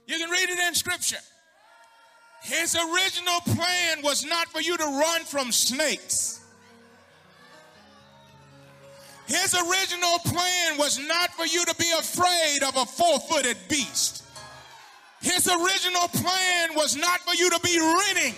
You 0.08 0.18
can 0.18 0.30
read 0.30 0.50
it 0.50 0.60
in 0.60 0.74
scripture. 0.74 1.18
His 2.42 2.76
original 2.76 3.40
plan 3.42 4.02
was 4.04 4.26
not 4.26 4.48
for 4.48 4.60
you 4.60 4.76
to 4.76 4.84
run 4.84 5.22
from 5.26 5.52
snakes. 5.52 6.40
His 9.28 9.54
original 9.54 10.20
plan 10.26 10.78
was 10.78 11.00
not 11.00 11.32
for 11.34 11.46
you 11.46 11.64
to 11.64 11.76
be 11.76 11.90
afraid 11.98 12.64
of 12.64 12.76
a 12.76 12.86
four 12.86 13.20
footed 13.20 13.58
beast. 13.70 14.24
His 15.22 15.48
original 15.48 16.08
plan 16.08 16.76
was 16.76 16.96
not 16.96 17.20
for 17.22 17.36
you 17.36 17.50
to 17.50 17.60
be 17.62 17.80
renting 17.80 18.36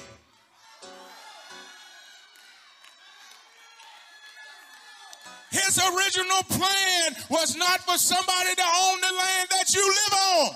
His 5.53 5.77
original 5.77 6.43
plan 6.49 7.15
was 7.29 7.55
not 7.55 7.79
for 7.81 7.95
somebody 7.97 8.55
to 8.55 8.63
own 8.63 9.01
the 9.01 9.13
land 9.15 9.47
that 9.51 9.73
you 9.73 9.85
live 9.85 10.13
on. 10.13 10.49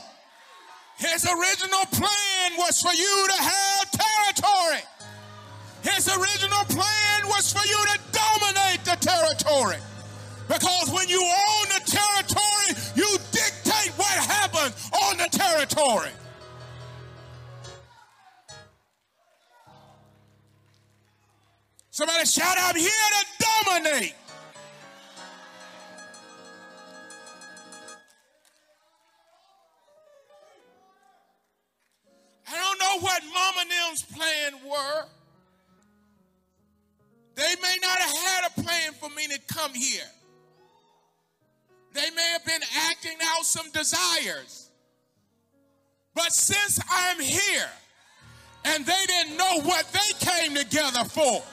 His 0.97 1.23
original 1.23 1.85
plan 1.93 2.57
was 2.57 2.81
for 2.81 2.93
you 2.93 3.27
to 3.29 3.43
have 3.43 3.91
territory. 3.91 4.81
His 5.83 6.07
original 6.07 6.65
plan 6.65 7.27
was 7.29 7.53
for 7.53 7.65
you 7.65 7.77
to 7.93 7.99
dominate 8.11 8.83
the 8.85 8.97
territory. 8.97 9.77
Because 10.47 10.89
when 10.89 11.07
you 11.07 11.21
own 11.21 11.65
the 11.69 11.83
territory, 11.85 12.73
territory. 15.47 16.11
Somebody 21.89 22.25
shout, 22.25 22.57
I'm 22.59 22.75
here 22.75 22.89
to 22.89 23.45
dominate. 23.65 24.13
I 32.49 32.55
don't 32.55 32.79
know 32.79 32.99
what 32.99 33.23
Mama 33.33 33.61
and 33.61 33.71
them's 33.71 34.03
plan 34.03 34.69
were. 34.69 35.05
They 37.35 37.55
may 37.61 37.77
not 37.81 37.97
have 37.97 38.17
had 38.17 38.51
a 38.51 38.61
plan 38.61 38.93
for 38.93 39.09
me 39.09 39.27
to 39.27 39.39
come 39.53 39.73
here. 39.73 40.01
They 41.93 42.09
may 42.15 42.29
have 42.33 42.45
been 42.45 42.61
acting 42.89 43.17
out 43.23 43.43
some 43.43 43.71
desires. 43.71 44.66
But 46.17 46.33
since 46.33 46.79
I'm 46.89 47.19
here 47.19 47.69
and 48.65 48.83
they 48.83 49.05
didn't 49.05 49.37
know 49.37 49.61
what 49.61 49.85
they 49.93 50.25
came 50.25 50.55
together 50.55 51.03
for, 51.03 51.43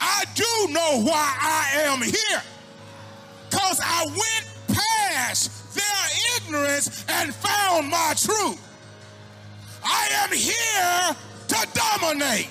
I 0.00 0.24
do 0.34 0.72
know 0.72 1.02
why 1.02 1.36
I 1.38 1.82
am 1.82 2.00
here. 2.00 2.42
Because 3.50 3.78
I 3.84 4.06
went 4.06 4.78
past 4.78 5.74
their 5.74 6.38
ignorance 6.38 7.04
and 7.10 7.34
found 7.34 7.90
my 7.90 8.14
truth. 8.16 8.58
I 9.84 10.08
am 10.22 10.32
here 10.32 11.16
to 11.48 11.68
dominate. 11.74 12.48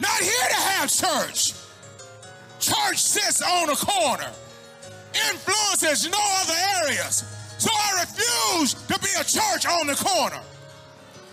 Not 0.00 0.18
here 0.18 0.48
to 0.48 0.56
have 0.56 0.90
church. 0.90 1.52
Church 2.58 3.02
sits 3.02 3.42
on 3.42 3.68
a 3.68 3.76
corner, 3.76 4.30
influences 5.30 6.08
no 6.10 6.18
other 6.40 6.86
areas. 6.86 7.33
So 7.64 7.70
I 7.72 8.04
refuse 8.04 8.74
to 8.74 8.98
be 8.98 9.08
a 9.18 9.24
church 9.24 9.64
on 9.64 9.86
the 9.86 9.94
corner. 9.94 10.40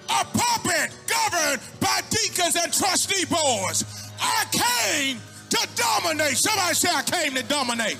A 0.08 0.24
puppet 0.24 0.96
governed 1.08 1.62
by 1.82 2.00
deacons 2.10 2.56
and 2.56 2.72
trustee 2.72 3.26
boards. 3.26 3.84
I 4.18 4.46
came 4.50 5.18
to 5.50 5.68
dominate. 5.76 6.38
Somebody 6.38 6.74
say, 6.74 6.90
I 6.90 7.04
came 7.04 7.36
to 7.36 7.44
dominate. 7.44 7.98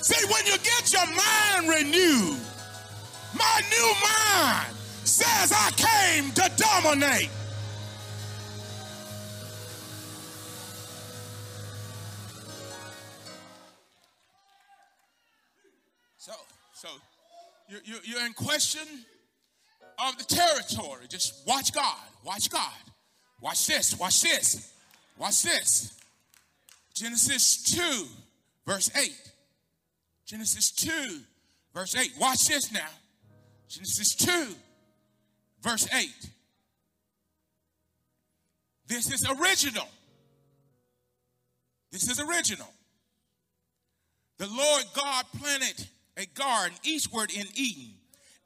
See, 0.00 0.24
when 0.30 0.46
you 0.46 0.56
get 0.58 0.92
your 0.92 1.06
mind 1.06 1.68
renewed, 1.68 2.38
my 3.36 3.60
new 3.68 3.94
mind 4.06 4.76
says 5.02 5.50
I 5.52 5.70
came 5.74 6.30
to 6.34 6.50
dominate. 6.56 7.30
You, 17.68 17.78
you, 17.84 17.96
you're 18.04 18.26
in 18.26 18.32
question 18.32 18.86
of 20.06 20.18
the 20.18 20.24
territory. 20.24 21.06
Just 21.08 21.46
watch 21.46 21.72
God. 21.72 21.96
Watch 22.24 22.50
God. 22.50 22.72
Watch 23.40 23.66
this. 23.66 23.98
Watch 23.98 24.22
this. 24.22 24.72
Watch 25.18 25.42
this. 25.42 25.98
Genesis 26.94 27.62
2, 27.74 28.06
verse 28.66 28.90
8. 28.96 29.10
Genesis 30.26 30.70
2, 30.70 31.20
verse 31.74 31.96
8. 31.96 32.12
Watch 32.20 32.46
this 32.46 32.72
now. 32.72 32.88
Genesis 33.68 34.14
2, 34.14 34.54
verse 35.62 35.88
8. 35.92 36.08
This 38.86 39.12
is 39.12 39.26
original. 39.28 39.88
This 41.90 42.08
is 42.08 42.20
original. 42.20 42.68
The 44.38 44.48
Lord 44.48 44.84
God 44.94 45.24
planted 45.40 45.86
a 46.16 46.26
garden 46.26 46.76
eastward 46.84 47.30
in 47.32 47.46
Eden, 47.54 47.94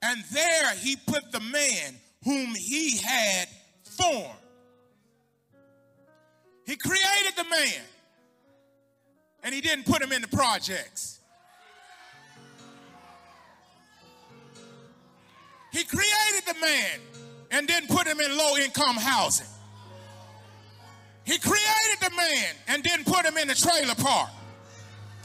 and 0.03 0.23
there 0.33 0.75
he 0.77 0.97
put 0.97 1.31
the 1.33 1.41
man 1.41 1.97
whom 2.25 2.55
he 2.55 2.99
had 2.99 3.49
formed. 3.85 4.39
He 6.67 6.77
created 6.77 7.35
the 7.37 7.45
man, 7.45 7.85
and 9.43 9.55
he 9.55 9.61
didn't 9.61 9.87
put 9.87 10.03
him 10.03 10.13
in 10.13 10.23
the 10.23 10.29
projects. 10.29 11.21
He 15.73 15.85
created 15.85 16.47
the 16.47 16.61
man 16.61 17.01
and 17.51 17.67
didn't 17.67 17.89
put 17.89 18.07
him 18.07 18.21
in 18.21 18.37
low 18.37 18.57
income 18.57 18.97
housing. 18.97 19.47
He 21.25 21.39
created 21.39 22.01
the 22.01 22.11
man 22.17 22.55
and 22.69 22.83
didn't 22.83 23.05
put 23.05 23.25
him 23.25 23.37
in 23.37 23.49
the 23.49 23.55
trailer 23.55 23.95
park. 23.95 24.31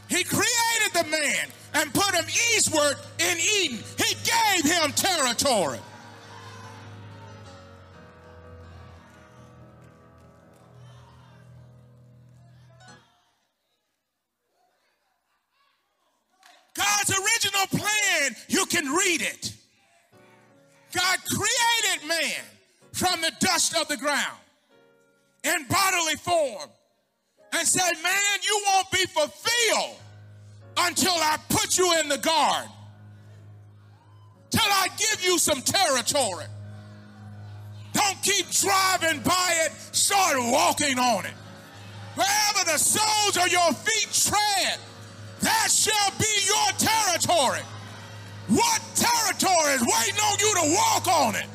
He 0.08 0.22
created 0.24 0.92
the 0.92 1.04
man 1.04 1.48
and 1.74 1.92
put 1.92 2.14
him 2.14 2.24
eastward 2.54 2.96
in 3.18 3.38
Eden. 3.38 3.78
He 3.98 4.14
gave 4.14 4.64
him 4.64 4.92
territory. 4.92 5.80
God's 16.74 17.10
original 17.10 17.66
plan, 17.68 18.36
you 18.48 18.66
can 18.66 18.86
read 18.92 19.22
it. 19.22 19.52
God 20.92 21.18
created 21.24 22.08
man 22.08 22.44
from 22.92 23.20
the 23.20 23.32
dust 23.40 23.76
of 23.76 23.88
the 23.88 23.96
ground 23.96 24.38
in 25.42 25.66
bodily 25.68 26.14
form 26.16 26.68
and 27.54 27.66
said, 27.66 27.92
Man, 28.02 28.38
you 28.42 28.62
won't 28.66 28.90
be 28.90 29.04
fulfilled 29.06 29.96
until 30.76 31.12
I 31.12 31.36
put 31.48 31.78
you 31.78 31.98
in 32.00 32.08
the 32.08 32.18
garden, 32.18 32.70
till 34.50 34.62
I 34.62 34.88
give 34.98 35.24
you 35.24 35.38
some 35.38 35.62
territory. 35.62 36.46
Don't 37.92 38.20
keep 38.22 38.50
driving 38.50 39.20
by 39.22 39.54
it, 39.64 39.72
start 39.92 40.36
walking 40.38 40.98
on 40.98 41.24
it. 41.26 41.34
Wherever 42.16 42.64
the 42.70 42.78
soles 42.78 43.36
of 43.36 43.50
your 43.50 43.72
feet 43.72 44.12
tread, 44.12 44.78
that 45.40 45.68
shall 45.70 46.10
be 46.18 46.26
your 46.46 46.70
territory. 46.78 47.60
What 48.48 48.82
territory 48.94 49.72
is 49.74 49.80
waiting 49.82 50.20
on 50.20 50.38
you 50.38 50.54
to 50.54 50.74
walk 50.76 51.08
on 51.08 51.34
it? 51.36 51.46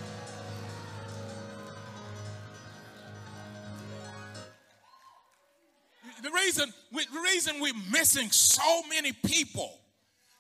The 6.30 6.36
reason, 6.36 6.74
the 6.92 7.20
reason 7.22 7.60
we're 7.60 7.74
missing 7.92 8.30
so 8.30 8.84
many 8.88 9.14
people 9.14 9.80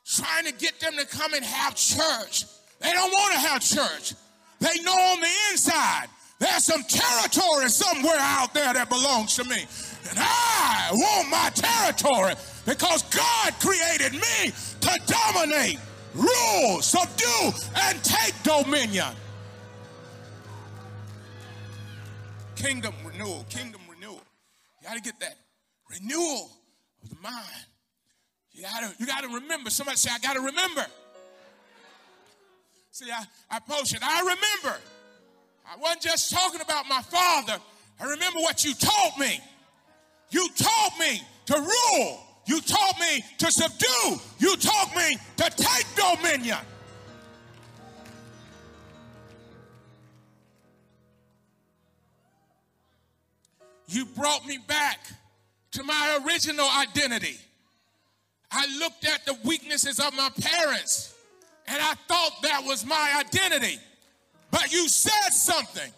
trying 0.05 0.45
to 0.45 0.53
get 0.53 0.79
them 0.79 0.93
to 0.97 1.05
come 1.07 1.33
and 1.33 1.43
have 1.43 1.75
church, 1.75 2.45
they 2.79 2.91
don't 2.91 3.11
want 3.11 3.33
to 3.33 3.39
have 3.39 3.61
church. 3.63 4.13
They 4.59 4.81
know 4.83 4.93
on 4.93 5.19
the 5.19 5.29
inside 5.51 6.07
there's 6.37 6.63
some 6.63 6.83
territory 6.83 7.69
somewhere 7.69 8.19
out 8.19 8.53
there 8.53 8.71
that 8.71 8.87
belongs 8.87 9.35
to 9.37 9.45
me. 9.45 9.65
And 10.09 10.19
I 10.19 10.89
want 10.93 11.29
my 11.29 11.49
territory 11.55 12.35
because 12.67 13.01
God 13.03 13.53
created 13.59 14.13
me 14.13 14.51
to 14.81 14.99
dominate 15.07 15.79
rule, 16.13 16.83
subdue, 16.83 17.51
and 17.75 18.03
take 18.03 18.35
dominion. 18.43 19.15
Kingdom 22.55 22.93
renewal, 23.03 23.43
kingdom 23.49 23.81
renewal. 23.89 24.21
You 24.81 24.87
got 24.87 24.95
to 24.95 25.01
get 25.01 25.19
that 25.21 25.35
renewal 25.89 26.51
of 27.03 27.09
the 27.09 27.17
mind. 27.21 27.65
You 28.51 28.63
got 28.63 28.79
to 28.81 28.95
you 28.99 29.05
got 29.05 29.21
to 29.23 29.29
remember. 29.29 29.69
Somebody 29.69 29.97
say, 29.97 30.11
I 30.13 30.19
got 30.19 30.33
to 30.33 30.41
remember. 30.41 30.85
See, 32.91 33.09
I, 33.11 33.23
I 33.49 33.59
posted, 33.59 33.99
I 34.03 34.19
remember. 34.21 34.79
I 35.65 35.77
wasn't 35.77 36.01
just 36.01 36.31
talking 36.31 36.61
about 36.61 36.87
my 36.87 37.01
father. 37.01 37.57
I 37.99 38.05
remember 38.05 38.39
what 38.39 38.65
you 38.65 38.73
taught 38.73 39.17
me. 39.19 39.39
You 40.31 40.47
taught 40.57 40.93
me 40.99 41.21
to 41.45 41.53
rule 41.55 42.19
you 42.49 42.59
taught 42.61 42.99
me 42.99 43.23
to 43.37 43.51
subdue. 43.51 44.19
You 44.39 44.55
taught 44.55 44.95
me 44.95 45.17
to 45.37 45.49
take 45.55 45.85
dominion. 45.95 46.57
You 53.87 54.05
brought 54.05 54.47
me 54.47 54.57
back 54.67 54.99
to 55.71 55.83
my 55.83 56.19
original 56.25 56.67
identity. 56.79 57.37
I 58.51 58.65
looked 58.79 59.05
at 59.05 59.25
the 59.25 59.37
weaknesses 59.45 59.99
of 59.99 60.15
my 60.15 60.29
parents 60.41 61.13
and 61.67 61.77
I 61.81 61.93
thought 62.07 62.41
that 62.41 62.63
was 62.65 62.85
my 62.85 63.15
identity. 63.19 63.79
But 64.51 64.71
you 64.71 64.89
said 64.89 65.31
something 65.31 65.91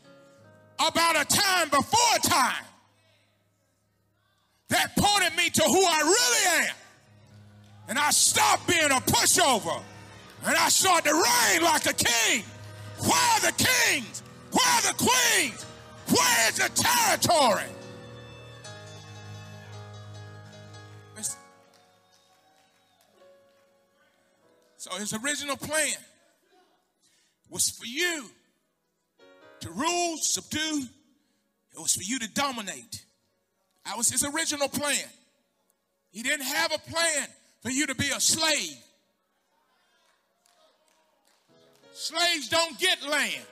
about 0.79 1.15
a 1.15 1.25
time 1.25 1.69
before 1.69 2.17
time 2.23 2.65
that 4.67 4.95
pointed 4.97 5.35
me 5.37 5.49
to 5.49 5.63
who 5.63 5.85
I 5.85 6.01
really 6.01 6.67
am. 6.67 6.75
And 7.87 7.99
I 7.99 8.09
stopped 8.11 8.67
being 8.67 8.91
a 8.91 9.01
pushover 9.01 9.81
and 10.45 10.55
I 10.55 10.69
started 10.69 11.09
to 11.09 11.13
reign 11.13 11.63
like 11.63 11.85
a 11.85 11.93
king. 11.93 12.43
Where 12.99 13.11
are 13.13 13.39
the 13.39 13.53
kings? 13.53 14.23
Where 14.51 14.67
are 14.67 14.81
the 14.81 14.93
queens? 14.97 15.65
Where 16.09 16.49
is 16.49 16.57
the 16.57 16.69
territory? 16.69 17.69
So 24.81 24.89
his 24.95 25.13
original 25.13 25.57
plan 25.57 25.93
was 27.51 27.69
for 27.69 27.85
you 27.85 28.25
to 29.59 29.69
rule, 29.69 30.17
subdue. 30.17 30.87
It 31.75 31.79
was 31.79 31.93
for 31.93 32.01
you 32.01 32.17
to 32.17 32.27
dominate. 32.33 33.05
That 33.85 33.95
was 33.95 34.09
his 34.09 34.23
original 34.23 34.67
plan. 34.67 35.05
He 36.09 36.23
didn't 36.23 36.47
have 36.47 36.73
a 36.73 36.79
plan 36.79 37.27
for 37.61 37.69
you 37.69 37.85
to 37.85 37.93
be 37.93 38.07
a 38.09 38.19
slave. 38.19 38.75
Slaves 41.93 42.49
don't 42.49 42.79
get 42.79 43.07
land. 43.07 43.45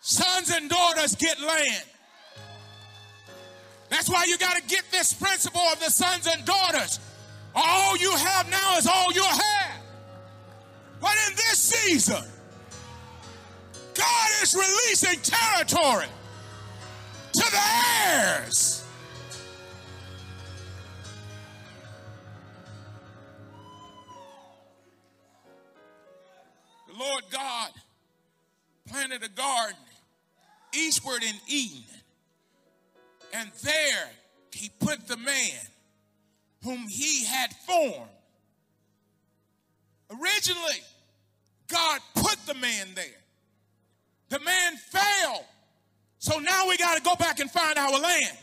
Sons 0.00 0.50
and 0.50 0.68
daughters 0.68 1.14
get 1.14 1.40
land. 1.40 1.84
That's 3.90 4.10
why 4.10 4.24
you 4.24 4.36
got 4.36 4.56
to 4.56 4.62
get 4.66 4.82
this 4.90 5.14
principle 5.14 5.62
of 5.72 5.78
the 5.78 5.92
sons 5.92 6.26
and 6.26 6.44
daughters. 6.44 6.98
All 7.54 7.96
you 7.96 8.10
have 8.10 8.50
now 8.50 8.78
is 8.78 8.88
all 8.88 9.12
you 9.12 9.22
have. 9.22 9.65
But 11.06 11.14
in 11.28 11.36
this 11.36 11.58
season, 11.60 12.24
God 13.94 14.28
is 14.42 14.56
releasing 14.56 15.20
territory 15.20 16.08
to 17.32 17.50
the 17.52 17.60
heirs. 18.08 18.84
The 26.88 26.98
Lord 26.98 27.22
God 27.30 27.70
planted 28.88 29.22
a 29.22 29.28
garden 29.28 29.76
eastward 30.74 31.22
in 31.22 31.36
Eden. 31.46 31.84
And 33.32 33.52
there 33.62 34.10
he 34.50 34.72
put 34.80 35.06
the 35.06 35.16
man 35.16 35.60
whom 36.64 36.88
he 36.88 37.24
had 37.26 37.54
formed. 37.64 38.10
Originally, 40.10 40.82
God 41.68 42.00
put 42.14 42.36
the 42.46 42.54
man 42.54 42.88
there. 42.94 43.04
The 44.28 44.40
man 44.40 44.76
fell. 44.76 45.44
So 46.18 46.38
now 46.38 46.68
we 46.68 46.76
got 46.76 46.96
to 46.96 47.02
go 47.02 47.14
back 47.16 47.40
and 47.40 47.50
find 47.50 47.78
our 47.78 47.98
land, 48.00 48.36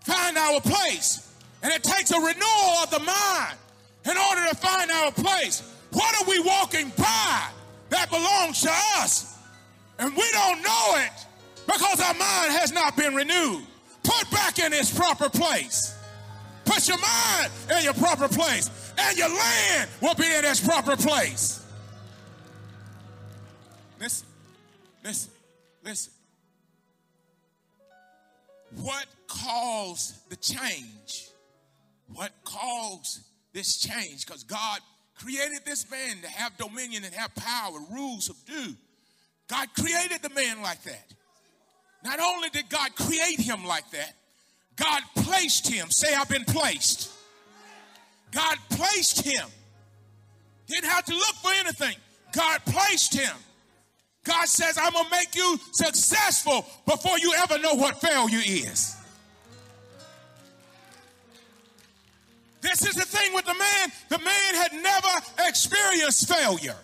find 0.00 0.38
our 0.38 0.60
place. 0.60 1.28
And 1.62 1.72
it 1.72 1.82
takes 1.82 2.10
a 2.10 2.18
renewal 2.18 2.76
of 2.82 2.90
the 2.90 3.00
mind 3.00 3.56
in 4.04 4.16
order 4.16 4.48
to 4.48 4.56
find 4.56 4.90
our 4.90 5.12
place. 5.12 5.62
What 5.92 6.20
are 6.20 6.28
we 6.28 6.40
walking 6.40 6.90
by 6.96 7.48
that 7.90 8.10
belongs 8.10 8.62
to 8.62 8.70
us? 8.96 9.38
And 9.98 10.16
we 10.16 10.28
don't 10.32 10.62
know 10.62 10.94
it 10.96 11.26
because 11.66 12.00
our 12.00 12.14
mind 12.14 12.52
has 12.52 12.72
not 12.72 12.96
been 12.96 13.14
renewed. 13.14 13.62
Put 14.02 14.30
back 14.30 14.58
in 14.58 14.72
its 14.72 14.96
proper 14.96 15.28
place. 15.28 15.96
Put 16.64 16.88
your 16.88 16.98
mind 16.98 17.52
in 17.76 17.84
your 17.84 17.94
proper 17.94 18.28
place, 18.28 18.70
and 18.98 19.16
your 19.18 19.28
land 19.28 19.90
will 20.00 20.14
be 20.14 20.26
in 20.26 20.44
its 20.44 20.60
proper 20.60 20.96
place. 20.96 21.61
Listen, 24.02 24.26
listen, 25.04 25.30
listen. 25.84 26.12
What 28.82 29.06
caused 29.28 30.28
the 30.28 30.34
change? 30.34 31.28
What 32.12 32.32
caused 32.42 33.20
this 33.52 33.76
change? 33.76 34.26
Because 34.26 34.42
God 34.42 34.80
created 35.20 35.60
this 35.64 35.88
man 35.88 36.16
to 36.22 36.28
have 36.28 36.56
dominion 36.56 37.04
and 37.04 37.14
have 37.14 37.32
power, 37.36 37.78
rule, 37.92 38.20
subdue. 38.20 38.74
God 39.46 39.68
created 39.78 40.20
the 40.20 40.30
man 40.30 40.62
like 40.62 40.82
that. 40.82 41.14
Not 42.02 42.18
only 42.18 42.48
did 42.48 42.68
God 42.68 42.96
create 42.96 43.38
him 43.38 43.64
like 43.64 43.88
that, 43.92 44.14
God 44.74 45.02
placed 45.14 45.68
him. 45.68 45.90
Say, 45.90 46.12
I've 46.12 46.28
been 46.28 46.44
placed. 46.44 47.08
God 48.32 48.56
placed 48.68 49.24
him. 49.24 49.46
Didn't 50.66 50.90
have 50.90 51.04
to 51.04 51.14
look 51.14 51.36
for 51.36 51.52
anything. 51.52 51.94
God 52.32 52.62
placed 52.64 53.14
him. 53.14 53.36
God 54.24 54.46
says, 54.46 54.78
I'm 54.78 54.92
going 54.92 55.04
to 55.04 55.10
make 55.10 55.34
you 55.34 55.58
successful 55.72 56.64
before 56.86 57.18
you 57.18 57.34
ever 57.34 57.58
know 57.58 57.74
what 57.74 58.00
failure 58.00 58.42
is. 58.44 58.96
This 62.60 62.86
is 62.86 62.94
the 62.94 63.04
thing 63.04 63.34
with 63.34 63.44
the 63.44 63.54
man. 63.54 63.92
The 64.08 64.18
man 64.18 64.54
had 64.54 64.72
never 64.72 65.48
experienced 65.48 66.28
failure. 66.28 66.76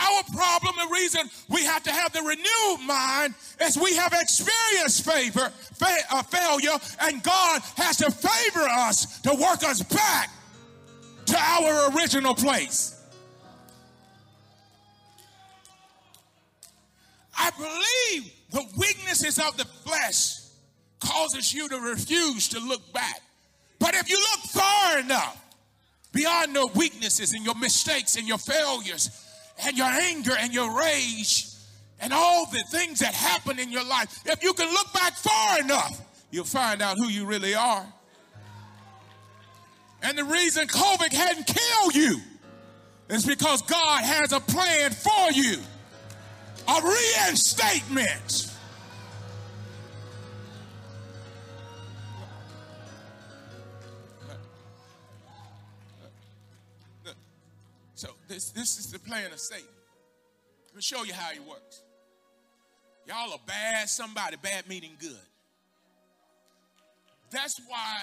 Our 0.00 0.22
problem, 0.34 0.74
the 0.88 0.92
reason 0.92 1.30
we 1.48 1.62
have 1.64 1.82
to 1.84 1.92
have 1.92 2.12
the 2.12 2.22
renewed 2.22 2.86
mind 2.86 3.34
is 3.60 3.78
we 3.78 3.94
have 3.96 4.12
experienced 4.12 5.04
favor, 5.04 5.50
fa- 5.50 6.04
uh, 6.10 6.22
failure, 6.22 6.76
and 7.02 7.22
God 7.22 7.62
has 7.76 7.98
to 7.98 8.10
favor 8.10 8.66
us 8.68 9.20
to 9.20 9.34
work 9.34 9.62
us 9.62 9.82
back 9.82 10.30
to 11.26 11.36
our 11.38 11.94
original 11.94 12.34
place. 12.34 12.93
I 17.44 17.50
believe 17.58 18.32
the 18.50 18.64
weaknesses 18.78 19.38
of 19.38 19.56
the 19.58 19.64
flesh 19.64 20.36
causes 20.98 21.52
you 21.52 21.68
to 21.68 21.78
refuse 21.78 22.48
to 22.48 22.58
look 22.60 22.92
back. 22.94 23.20
But 23.78 23.94
if 23.94 24.08
you 24.08 24.16
look 24.16 24.40
far 24.50 24.98
enough 24.98 25.44
beyond 26.12 26.56
the 26.56 26.66
weaknesses 26.74 27.34
and 27.34 27.44
your 27.44 27.56
mistakes 27.56 28.16
and 28.16 28.26
your 28.26 28.38
failures, 28.38 29.10
and 29.62 29.76
your 29.76 29.86
anger 29.86 30.32
and 30.38 30.52
your 30.52 30.76
rage 30.76 31.46
and 32.00 32.12
all 32.12 32.46
the 32.46 32.62
things 32.70 32.98
that 33.00 33.14
happen 33.14 33.58
in 33.58 33.70
your 33.70 33.84
life, 33.84 34.20
if 34.26 34.42
you 34.42 34.52
can 34.54 34.70
look 34.72 34.92
back 34.92 35.14
far 35.14 35.60
enough, 35.60 36.00
you'll 36.30 36.44
find 36.44 36.82
out 36.82 36.96
who 36.96 37.08
you 37.08 37.26
really 37.26 37.54
are. 37.54 37.86
And 40.02 40.18
the 40.18 40.24
reason 40.24 40.66
COVID 40.66 41.12
hadn't 41.12 41.46
killed 41.46 41.94
you 41.94 42.20
is 43.10 43.24
because 43.24 43.62
God 43.62 44.02
has 44.02 44.32
a 44.32 44.40
plan 44.40 44.90
for 44.90 45.30
you 45.32 45.58
a 46.68 46.80
reinstatement. 46.82 48.50
So 57.94 58.08
this, 58.28 58.50
this 58.50 58.78
is 58.78 58.90
the 58.90 58.98
plan 58.98 59.32
of 59.32 59.38
Satan. 59.38 59.66
Let 60.68 60.76
me 60.76 60.82
show 60.82 61.04
you 61.04 61.14
how 61.14 61.30
he 61.30 61.40
works. 61.40 61.82
Y'all 63.06 63.32
are 63.32 63.38
bad 63.46 63.88
somebody, 63.88 64.36
bad 64.42 64.66
meaning 64.68 64.96
good. 64.98 65.16
That's 67.30 67.60
why 67.68 68.02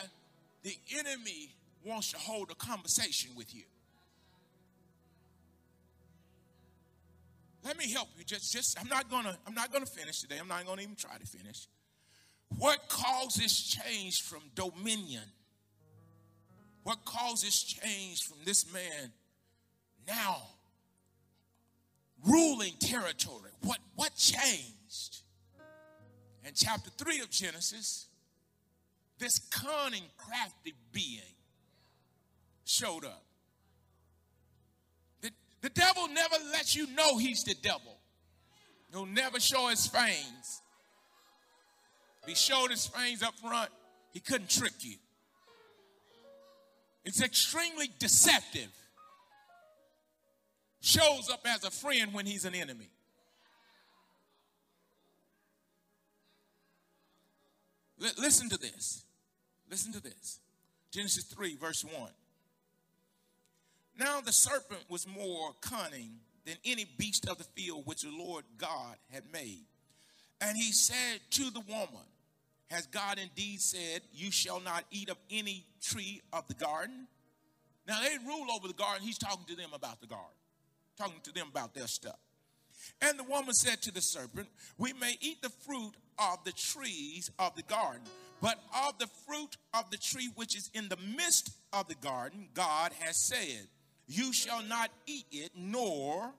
the 0.63 0.75
enemy 0.97 1.49
wants 1.85 2.11
to 2.11 2.17
hold 2.17 2.51
a 2.51 2.55
conversation 2.55 3.31
with 3.35 3.53
you. 3.53 3.63
Let 7.63 7.77
me 7.77 7.91
help 7.91 8.09
you. 8.17 8.23
Just, 8.23 8.51
just 8.51 8.79
I'm 8.79 8.87
not 8.87 9.09
gonna, 9.09 9.37
I'm 9.45 9.53
not 9.53 9.71
gonna 9.71 9.85
finish 9.85 10.21
today. 10.21 10.37
I'm 10.39 10.47
not 10.47 10.65
gonna 10.65 10.81
even 10.81 10.95
try 10.95 11.17
to 11.17 11.25
finish. 11.27 11.67
What 12.57 12.89
causes 12.89 13.61
change 13.61 14.23
from 14.23 14.41
dominion? 14.55 15.23
What 16.83 17.05
causes 17.05 17.61
change 17.63 18.23
from 18.23 18.37
this 18.43 18.71
man 18.73 19.11
now 20.07 20.41
ruling 22.23 22.73
territory. 22.79 23.51
What, 23.61 23.79
what 23.95 24.15
changed? 24.15 25.21
In 26.45 26.53
chapter 26.55 26.89
3 26.97 27.21
of 27.21 27.29
Genesis, 27.29 28.07
this 29.19 29.39
cunning, 29.51 30.03
crafty 30.17 30.73
being 30.91 31.21
showed 32.65 33.05
up. 33.05 33.23
The, 35.61 35.69
devil 35.69 36.07
never 36.07 36.35
lets 36.51 36.75
you 36.75 36.87
know 36.95 37.17
he's 37.17 37.43
the 37.43 37.55
devil. 37.55 37.97
He'll 38.91 39.05
never 39.05 39.39
show 39.39 39.67
his 39.67 39.87
fangs. 39.87 40.61
If 42.23 42.29
he 42.29 42.35
showed 42.35 42.71
his 42.71 42.85
fangs 42.87 43.23
up 43.23 43.37
front, 43.39 43.69
he 44.11 44.19
couldn't 44.19 44.49
trick 44.49 44.73
you. 44.81 44.95
It's 47.03 47.21
extremely 47.21 47.89
deceptive 47.99 48.69
shows 50.81 51.29
up 51.29 51.41
as 51.45 51.63
a 51.63 51.71
friend 51.71 52.13
when 52.13 52.25
he's 52.25 52.45
an 52.45 52.55
enemy. 52.55 52.89
L- 58.03 58.11
listen 58.17 58.49
to 58.49 58.57
this. 58.57 59.03
Listen 59.69 59.93
to 59.93 60.01
this. 60.01 60.39
Genesis 60.91 61.23
3, 61.25 61.55
verse 61.55 61.85
1. 61.85 62.09
Now 63.97 64.21
the 64.21 64.31
serpent 64.31 64.81
was 64.89 65.07
more 65.07 65.51
cunning 65.61 66.19
than 66.45 66.55
any 66.65 66.85
beast 66.97 67.27
of 67.29 67.37
the 67.37 67.43
field 67.43 67.85
which 67.85 68.01
the 68.01 68.11
Lord 68.11 68.43
God 68.57 68.95
had 69.11 69.23
made. 69.31 69.65
And 70.39 70.57
he 70.57 70.71
said 70.71 71.19
to 71.31 71.51
the 71.51 71.61
woman, 71.61 72.07
Has 72.69 72.87
God 72.87 73.19
indeed 73.19 73.61
said, 73.61 74.01
You 74.11 74.31
shall 74.31 74.59
not 74.59 74.85
eat 74.91 75.09
of 75.09 75.17
any 75.29 75.65
tree 75.81 76.21
of 76.33 76.47
the 76.47 76.55
garden? 76.55 77.07
Now 77.87 78.01
they 78.01 78.17
rule 78.25 78.47
over 78.51 78.67
the 78.67 78.73
garden. 78.73 79.05
He's 79.05 79.17
talking 79.17 79.45
to 79.47 79.55
them 79.55 79.71
about 79.73 80.01
the 80.01 80.07
garden 80.07 80.35
talking 81.01 81.21
to 81.23 81.33
them 81.33 81.47
about 81.49 81.73
their 81.73 81.87
stuff. 81.87 82.19
And 83.01 83.17
the 83.17 83.23
woman 83.23 83.53
said 83.53 83.81
to 83.83 83.91
the 83.91 84.01
serpent, 84.01 84.47
We 84.77 84.93
may 84.93 85.15
eat 85.21 85.41
the 85.41 85.49
fruit 85.49 85.93
of 86.17 86.43
the 86.43 86.51
trees 86.51 87.31
of 87.39 87.55
the 87.55 87.63
garden, 87.63 88.01
But 88.41 88.59
of 88.87 88.97
the 88.97 89.07
fruit 89.27 89.57
of 89.73 89.89
the 89.91 89.97
tree 89.97 90.29
which 90.35 90.55
is 90.55 90.69
in 90.73 90.89
the 90.89 90.97
midst 90.97 91.51
of 91.73 91.87
the 91.87 91.95
garden, 91.95 92.49
God 92.53 92.91
has 92.99 93.17
said, 93.17 93.67
You 94.11 94.33
shall 94.33 94.61
not 94.63 94.91
eat 95.05 95.25
it, 95.31 95.51
nor 95.55 96.33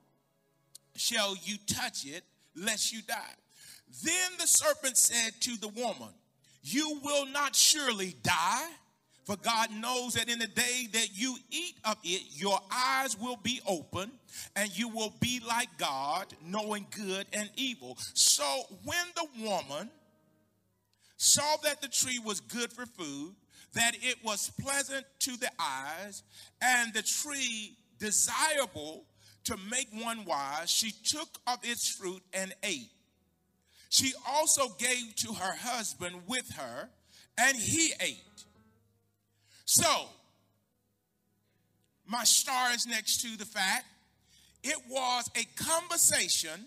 shall 0.95 1.35
you 1.43 1.57
touch 1.67 2.05
it, 2.05 2.23
lest 2.55 2.93
you 2.93 3.01
die. 3.01 3.35
Then 4.05 4.31
the 4.39 4.47
serpent 4.47 4.99
said 4.99 5.33
to 5.41 5.57
the 5.57 5.69
woman, 5.69 6.11
You 6.63 7.01
will 7.03 7.25
not 7.25 7.57
surely 7.57 8.15
die. 8.23 8.69
For 9.25 9.37
God 9.37 9.71
knows 9.71 10.15
that 10.15 10.29
in 10.29 10.39
the 10.39 10.49
day 10.49 10.89
that 10.93 11.17
you 11.17 11.37
eat 11.51 11.77
of 11.87 11.97
it, 12.05 12.23
your 12.33 12.59
eyes 12.71 13.19
will 13.19 13.39
be 13.43 13.63
open 13.67 14.11
and 14.55 14.77
you 14.77 14.89
will 14.89 15.15
be 15.21 15.41
like 15.47 15.69
God, 15.79 16.27
knowing 16.45 16.87
good 16.91 17.27
and 17.33 17.49
evil. 17.57 17.97
So 18.13 18.65
when 18.85 19.07
the 19.15 19.47
woman 19.47 19.89
saw 21.17 21.57
that 21.63 21.81
the 21.81 21.89
tree 21.89 22.19
was 22.19 22.41
good 22.41 22.71
for 22.73 22.85
food, 22.85 23.35
that 23.75 23.97
it 24.03 24.17
was 24.25 24.51
pleasant 24.61 25.07
to 25.21 25.37
the 25.37 25.51
eyes, 25.59 26.23
and 26.61 26.93
the 26.93 27.03
tree 27.03 27.77
desirable 27.99 29.05
to 29.45 29.57
make 29.71 29.89
one 29.93 30.25
wise, 30.25 30.71
she 30.71 30.93
took 31.05 31.29
of 31.47 31.59
its 31.63 31.89
fruit 31.89 32.23
and 32.33 32.55
ate. 32.63 32.91
She 33.89 34.13
also 34.27 34.69
gave 34.79 35.15
to 35.17 35.35
her 35.35 35.55
husband 35.57 36.23
with 36.27 36.51
her, 36.57 36.89
and 37.39 37.57
he 37.57 37.93
ate. 38.01 38.45
So, 39.65 40.09
my 42.07 42.25
star 42.25 42.73
is 42.73 42.87
next 42.87 43.23
to 43.23 43.37
the 43.37 43.45
fact 43.45 43.87
it 44.63 44.79
was 44.89 45.31
a 45.37 45.45
conversation 45.63 46.67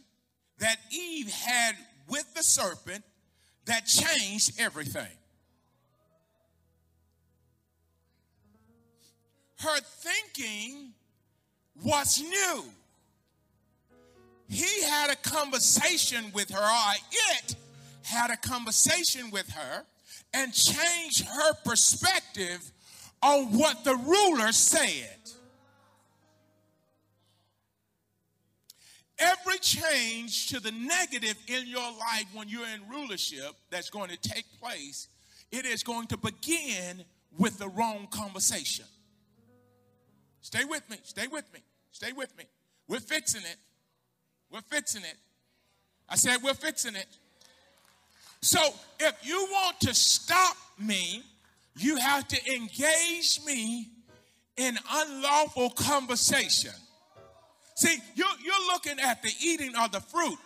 that 0.59 0.77
Eve 0.91 1.31
had 1.31 1.75
with 2.09 2.33
the 2.33 2.43
serpent 2.43 3.03
that 3.65 3.85
changed 3.85 4.59
everything. 4.59 5.11
Her 9.65 9.79
thinking 9.79 10.93
was 11.83 12.21
new. 12.21 12.65
He 14.47 14.83
had 14.83 15.09
a 15.09 15.15
conversation 15.15 16.25
with 16.35 16.51
her, 16.51 16.61
or 16.61 16.93
it 17.39 17.55
had 18.03 18.29
a 18.29 18.37
conversation 18.37 19.31
with 19.31 19.49
her 19.49 19.83
and 20.35 20.53
changed 20.53 21.25
her 21.25 21.53
perspective 21.65 22.71
on 23.23 23.57
what 23.57 23.83
the 23.83 23.95
ruler 23.95 24.51
said. 24.51 25.17
Every 29.17 29.57
change 29.57 30.49
to 30.49 30.59
the 30.59 30.73
negative 30.73 31.37
in 31.47 31.65
your 31.65 31.91
life 31.91 32.25
when 32.33 32.49
you're 32.49 32.67
in 32.67 32.87
rulership 32.87 33.55
that's 33.71 33.89
going 33.89 34.11
to 34.11 34.17
take 34.17 34.45
place, 34.61 35.07
it 35.51 35.65
is 35.65 35.81
going 35.81 36.05
to 36.07 36.17
begin 36.17 37.03
with 37.35 37.57
the 37.57 37.69
wrong 37.69 38.07
conversation. 38.11 38.85
Stay 40.45 40.63
with 40.63 40.87
me, 40.91 40.97
stay 41.01 41.25
with 41.25 41.51
me, 41.55 41.59
stay 41.91 42.11
with 42.11 42.37
me. 42.37 42.43
We're 42.87 42.99
fixing 42.99 43.41
it. 43.41 43.57
We're 44.51 44.61
fixing 44.61 45.01
it. 45.01 45.15
I 46.07 46.17
said, 46.17 46.37
we're 46.43 46.53
fixing 46.53 46.95
it. 46.95 47.07
So 48.43 48.59
if 48.99 49.15
you 49.23 49.47
want 49.49 49.79
to 49.79 49.95
stop 49.95 50.55
me, 50.77 51.23
you 51.77 51.95
have 51.95 52.27
to 52.27 52.53
engage 52.53 53.39
me 53.43 53.89
in 54.55 54.77
unlawful 54.87 55.71
conversation. 55.71 56.75
See, 57.73 57.97
you're, 58.13 58.27
you're 58.43 58.67
looking 58.71 58.99
at 58.99 59.23
the 59.23 59.31
eating 59.41 59.75
of 59.75 59.93
the 59.93 59.99
fruit. 59.99 60.37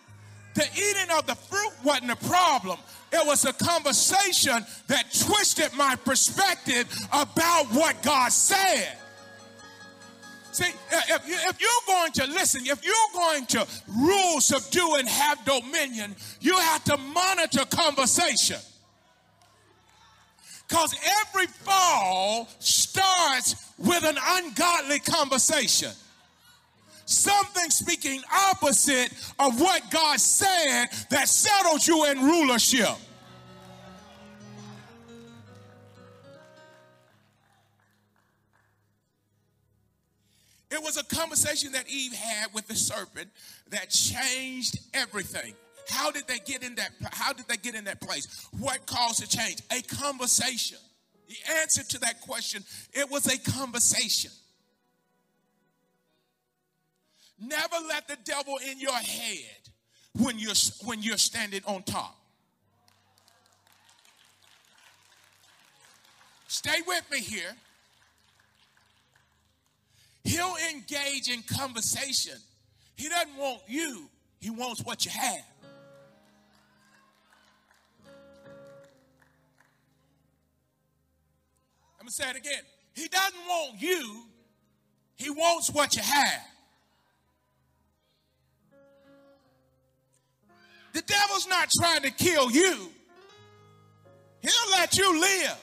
The 0.55 0.65
eating 0.75 1.13
of 1.17 1.27
the 1.27 1.35
fruit 1.35 1.73
wasn't 1.83 2.11
a 2.11 2.15
problem. 2.15 2.79
It 3.11 3.27
was 3.27 3.43
a 3.43 3.51
conversation 3.51 4.65
that 4.87 5.13
twisted 5.25 5.73
my 5.75 5.97
perspective 5.97 6.87
about 7.11 7.65
what 7.73 8.01
God 8.01 8.31
said. 8.31 8.95
See, 10.59 10.73
if, 10.91 11.25
you, 11.25 11.35
if 11.47 11.61
you're 11.61 11.95
going 11.95 12.11
to 12.11 12.25
listen, 12.27 12.63
if 12.65 12.83
you're 12.83 12.93
going 13.13 13.45
to 13.45 13.65
rule, 13.87 14.41
subdue, 14.41 14.95
and 14.95 15.07
have 15.07 15.45
dominion, 15.45 16.13
you 16.41 16.57
have 16.57 16.83
to 16.83 16.97
monitor 16.97 17.63
conversation. 17.63 18.57
Because 20.67 20.93
every 21.21 21.47
fall 21.47 22.49
starts 22.59 23.71
with 23.77 24.03
an 24.03 24.17
ungodly 24.21 24.99
conversation. 24.99 25.91
Something 27.05 27.69
speaking 27.69 28.21
opposite 28.51 29.13
of 29.39 29.61
what 29.61 29.89
God 29.89 30.19
said 30.19 30.87
that 31.09 31.29
settles 31.29 31.87
you 31.87 32.03
in 32.03 32.21
rulership. 32.21 32.97
It 40.71 40.81
was 40.83 40.97
a 40.97 41.03
conversation 41.03 41.71
that 41.71 41.89
Eve 41.89 42.13
had 42.13 42.53
with 42.53 42.67
the 42.67 42.75
serpent 42.75 43.29
that 43.69 43.89
changed 43.89 44.79
everything. 44.93 45.55
How 45.89 46.11
did 46.11 46.27
they 46.27 46.37
get 46.37 46.63
in 46.63 46.75
that 46.75 46.91
how 47.11 47.33
did 47.33 47.47
they 47.47 47.57
get 47.57 47.73
in 47.73 47.85
that 47.85 47.99
place? 47.99 48.47
What 48.59 48.85
caused 48.85 49.23
the 49.23 49.27
change? 49.27 49.61
A 49.71 49.81
conversation. 49.81 50.77
The 51.27 51.35
answer 51.61 51.83
to 51.83 51.99
that 51.99 52.21
question, 52.21 52.63
it 52.93 53.09
was 53.09 53.27
a 53.27 53.37
conversation. 53.51 54.31
Never 57.39 57.75
let 57.87 58.07
the 58.07 58.17
devil 58.23 58.57
in 58.69 58.79
your 58.79 58.93
head 58.93 59.69
when 60.17 60.37
you're 60.37 60.55
when 60.83 61.01
you're 61.01 61.17
standing 61.17 61.61
on 61.65 61.83
top. 61.83 62.15
Stay 66.47 66.81
with 66.85 67.03
me 67.11 67.21
here. 67.21 67.55
He'll 70.23 70.55
engage 70.71 71.29
in 71.29 71.41
conversation. 71.43 72.37
He 72.95 73.09
doesn't 73.09 73.37
want 73.37 73.61
you, 73.67 74.09
he 74.39 74.49
wants 74.49 74.83
what 74.83 75.05
you 75.05 75.11
have. 75.11 75.45
I'm 81.99 82.05
going 82.05 82.07
to 82.07 82.11
say 82.13 82.29
it 82.29 82.35
again. 82.37 82.63
He 82.93 83.07
doesn't 83.07 83.39
want 83.47 83.81
you, 83.81 84.23
he 85.15 85.29
wants 85.29 85.71
what 85.71 85.95
you 85.95 86.01
have. 86.01 86.41
The 90.93 91.01
devil's 91.01 91.47
not 91.47 91.69
trying 91.79 92.01
to 92.01 92.11
kill 92.11 92.51
you. 92.51 92.89
He'll 94.41 94.71
let 94.71 94.97
you 94.97 95.21
live. 95.21 95.57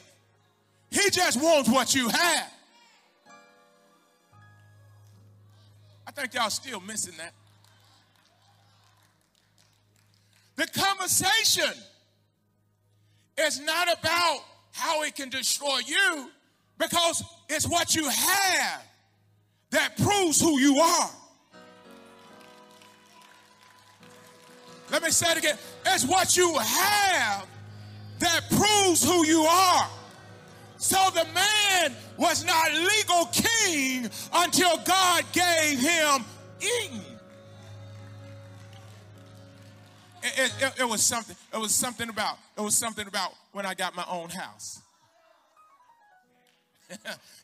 He 0.91 1.11
just 1.11 1.43
wants 1.43 1.69
what 1.69 1.95
you 1.95 2.09
have. 2.09 2.53
Think 6.17 6.33
y'all 6.33 6.49
still 6.49 6.81
missing 6.81 7.13
that. 7.19 7.33
The 10.57 10.67
conversation 10.81 11.79
is 13.37 13.61
not 13.61 13.89
about 13.93 14.39
how 14.73 15.03
it 15.03 15.15
can 15.15 15.29
destroy 15.29 15.79
you 15.87 16.31
because 16.79 17.23
it's 17.51 17.69
what 17.69 17.95
you 17.95 18.09
have 18.09 18.83
that 19.71 19.95
proves 19.99 20.41
who 20.41 20.59
you 20.59 20.79
are. 20.79 21.11
Let 24.91 25.03
me 25.03 25.11
say 25.11 25.33
it 25.33 25.39
again. 25.39 25.59
It's 25.85 26.07
what 26.07 26.35
you 26.35 26.57
have 26.57 27.47
that 28.21 28.41
proves 28.49 29.05
who 29.05 29.27
you 29.27 29.43
are. 29.43 29.91
So 30.79 30.97
the 31.15 31.27
man 31.35 31.95
was 32.19 32.45
not 32.45 32.73
legal 32.73 33.27
king 33.27 34.11
until 34.33 34.77
God 34.79 35.25
gave 35.33 35.81
him 35.81 36.25
Eden. 36.61 37.01
It, 40.23 40.53
it, 40.61 40.73
it, 40.81 40.89
was 40.89 41.03
something. 41.03 41.37
It 41.53 41.59
was 41.59 41.75
something 41.75 42.09
about. 42.09 42.39
It 42.57 42.61
was 42.61 42.77
something 42.77 43.07
about 43.07 43.33
when 43.53 43.65
I 43.65 43.75
got 43.75 43.95
my 43.95 44.05
own 44.11 44.29
house. 44.29 44.81
it, 46.91 46.99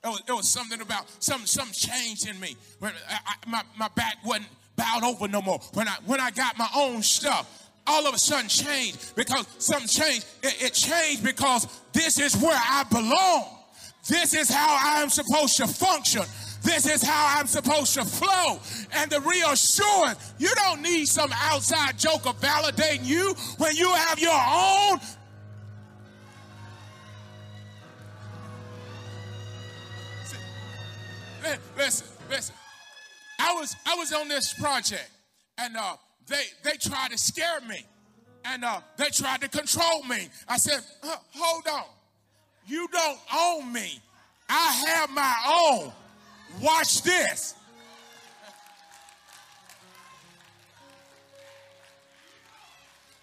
was, 0.05 0.23
it 0.27 0.33
was 0.33 0.49
something 0.49 0.81
about 0.81 1.07
some 1.23 1.47
some 1.47 1.71
change 1.73 2.27
in 2.29 2.39
me. 2.41 2.57
When 2.81 2.93
I, 3.09 3.35
my 3.47 3.63
my 3.79 3.89
back 3.95 4.17
wasn't 4.25 4.49
bowed 4.77 5.05
over 5.05 5.29
no 5.29 5.43
more. 5.43 5.61
When 5.75 5.87
I 5.87 5.97
when 6.07 6.21
I 6.21 6.31
got 6.31 6.59
my 6.59 6.69
own 6.75 7.03
stuff, 7.03 7.71
all 7.87 8.07
of 8.07 8.15
a 8.15 8.19
sudden 8.19 8.49
changed 8.49 9.15
because 9.15 9.47
something 9.59 9.89
changed. 9.89 10.27
It, 10.43 10.63
it 10.63 10.75
changed 10.75 11.23
because 11.23 11.67
this 11.93 12.19
is 12.19 12.37
where 12.37 12.59
I 12.59 12.85
belong. 12.85 13.62
This 14.09 14.35
is 14.35 14.51
how 14.51 14.79
I'm 14.81 15.09
supposed 15.11 15.57
to 15.59 15.67
function. 15.67 16.23
This 16.63 16.87
is 16.87 17.03
how 17.03 17.39
I'm 17.39 17.47
supposed 17.47 17.95
to 17.95 18.05
flow. 18.05 18.61
And 18.93 19.11
the 19.11 19.21
reassurance, 19.21 20.35
you 20.39 20.51
don't 20.55 20.83
need 20.83 21.07
some 21.07 21.31
outside 21.35 21.99
joker 21.99 22.31
validating 22.41 23.05
you 23.05 23.35
when 23.59 23.77
you 23.77 23.93
have 23.93 24.19
your 24.19 24.33
own. 24.33 25.01
Listen, 31.77 32.07
listen. 32.31 32.55
I 33.41 33.55
was 33.55 33.75
I 33.87 33.95
was 33.97 34.13
on 34.13 34.29
this 34.29 34.55
project 34.55 35.11
and 35.59 35.77
uh, 35.77 35.97
they 36.29 36.45
they 36.63 36.77
tried 36.77 37.11
to 37.11 37.19
scare 37.19 37.61
me. 37.63 37.85
and 38.45 38.65
uh, 38.65 38.81
they 38.97 39.09
tried 39.09 39.41
to 39.41 39.49
control 39.49 40.03
me. 40.05 40.29
I 40.49 40.57
said, 40.59 40.81
hold 41.03 41.67
on. 41.69 41.85
You 42.67 42.89
don't 42.89 43.19
own 43.35 43.73
me. 43.73 44.01
I 44.49 44.73
have 44.87 45.11
my 45.11 45.35
own. 45.47 45.93
Watch 46.61 47.03
this. 47.03 47.55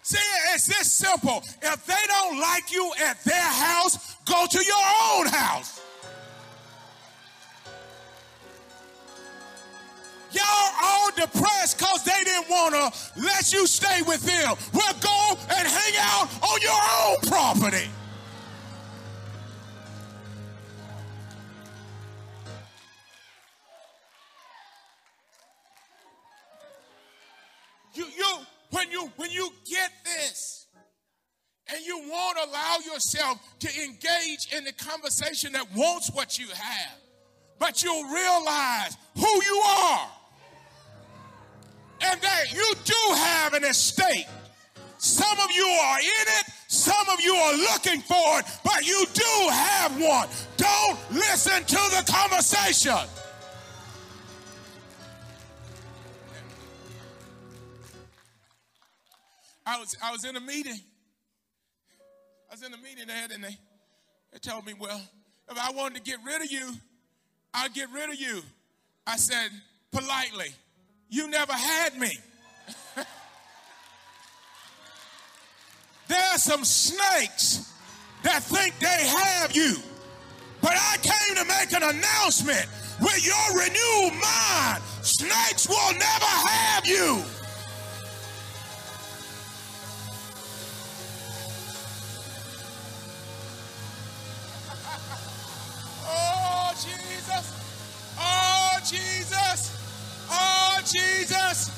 See, 0.02 0.18
it's 0.54 0.66
this 0.66 0.92
simple. 0.92 1.42
If 1.62 1.86
they 1.86 1.94
don't 2.08 2.40
like 2.40 2.72
you 2.72 2.92
at 3.06 3.22
their 3.22 3.40
house, 3.40 4.16
go 4.24 4.44
to 4.50 4.64
your 4.64 4.86
own 5.12 5.26
house. 5.26 5.80
Y'all 10.32 10.70
all 10.82 11.10
depressed 11.12 11.78
because 11.78 12.04
they 12.04 12.24
didn't 12.24 12.48
want 12.48 12.74
to 12.74 13.20
let 13.20 13.52
you 13.52 13.66
stay 13.66 14.02
with 14.02 14.22
them. 14.22 14.56
Well, 14.74 14.94
go 15.00 15.38
and 15.48 15.68
hang 15.68 15.94
out 15.98 16.28
on 16.42 16.60
your 16.60 16.72
own 16.72 17.16
property. 17.28 17.88
When 28.70 28.90
you, 28.90 29.10
when 29.16 29.30
you 29.30 29.50
get 29.68 29.90
this, 30.04 30.66
and 31.72 31.84
you 31.86 31.98
won't 32.10 32.38
allow 32.38 32.78
yourself 32.92 33.38
to 33.60 33.68
engage 33.82 34.52
in 34.56 34.64
the 34.64 34.72
conversation 34.72 35.52
that 35.52 35.66
wants 35.74 36.10
what 36.12 36.38
you 36.38 36.48
have, 36.48 36.98
but 37.58 37.82
you'll 37.82 38.04
realize 38.04 38.96
who 39.14 39.42
you 39.44 39.62
are 39.64 40.08
and 42.02 42.20
that 42.20 42.52
you 42.52 42.74
do 42.84 43.14
have 43.14 43.54
an 43.54 43.64
estate. 43.64 44.26
Some 44.98 45.38
of 45.38 45.50
you 45.54 45.64
are 45.64 45.98
in 45.98 46.26
it, 46.38 46.44
some 46.68 47.08
of 47.08 47.20
you 47.20 47.34
are 47.34 47.54
looking 47.54 48.00
for 48.00 48.38
it, 48.38 48.46
but 48.64 48.86
you 48.86 49.06
do 49.12 49.48
have 49.50 50.00
one. 50.00 50.28
Don't 50.56 50.98
listen 51.12 51.64
to 51.64 51.74
the 51.74 52.04
conversation. 52.10 53.08
I 59.70 59.78
was 59.78 59.96
I 60.02 60.10
was 60.10 60.24
in 60.24 60.34
a 60.34 60.40
meeting. 60.40 60.80
I 62.50 62.54
was 62.54 62.62
in 62.64 62.74
a 62.74 62.76
meeting 62.78 63.06
there, 63.06 63.28
and 63.32 63.44
they, 63.44 63.56
they 64.32 64.38
told 64.40 64.66
me, 64.66 64.74
well, 64.76 65.00
if 65.48 65.56
I 65.56 65.70
wanted 65.70 65.94
to 66.04 66.10
get 66.10 66.18
rid 66.26 66.42
of 66.42 66.50
you, 66.50 66.72
I'd 67.54 67.72
get 67.72 67.88
rid 67.92 68.10
of 68.10 68.16
you. 68.16 68.42
I 69.06 69.16
said 69.16 69.50
politely, 69.92 70.48
you 71.08 71.30
never 71.30 71.52
had 71.52 71.96
me. 71.96 72.18
there 76.08 76.24
are 76.32 76.38
some 76.38 76.64
snakes 76.64 77.72
that 78.24 78.42
think 78.42 78.76
they 78.80 79.06
have 79.06 79.54
you. 79.54 79.76
But 80.60 80.72
I 80.74 80.96
came 81.00 81.36
to 81.36 81.44
make 81.44 81.72
an 81.72 81.84
announcement. 81.84 82.66
With 83.00 83.24
your 83.24 83.56
renewed 83.56 84.20
mind, 84.20 84.82
snakes 85.02 85.68
will 85.68 85.92
never 85.92 86.26
have 86.26 86.84
you. 86.84 87.22
Jesus. 100.92 101.70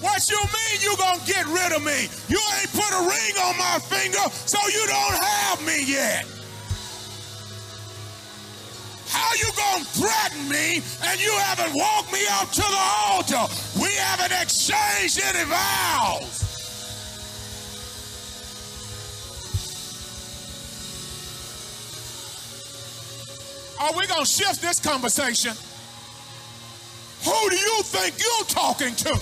What 0.00 0.30
you 0.30 0.38
mean 0.38 0.80
you 0.80 0.96
gonna 0.96 1.20
get 1.26 1.44
rid 1.46 1.72
of 1.72 1.82
me? 1.82 2.08
You 2.28 2.40
ain't 2.60 2.72
put 2.72 2.90
a 2.94 3.02
ring 3.02 3.34
on 3.42 3.58
my 3.58 3.78
finger, 3.82 4.22
so 4.46 4.58
you 4.68 4.86
don't 4.86 5.18
have 5.18 5.66
me 5.66 5.84
yet. 5.84 6.24
How 9.08 9.34
you 9.34 9.50
gonna 9.56 9.84
threaten 9.84 10.48
me 10.48 10.82
and 11.02 11.20
you 11.20 11.32
haven't 11.32 11.74
walked 11.74 12.12
me 12.12 12.20
up 12.30 12.50
to 12.52 12.60
the 12.60 12.84
altar? 13.08 13.54
We 13.80 13.90
haven't 13.94 14.32
exchanged 14.40 15.20
any 15.24 15.44
vows. 15.44 16.44
Are 23.80 23.92
we 23.96 24.06
gonna 24.06 24.26
shift 24.26 24.60
this 24.60 24.78
conversation? 24.78 25.54
Who 27.24 27.50
do 27.50 27.56
you 27.56 27.82
think 27.82 28.18
you're 28.18 28.46
talking 28.46 28.94
to? 28.94 29.18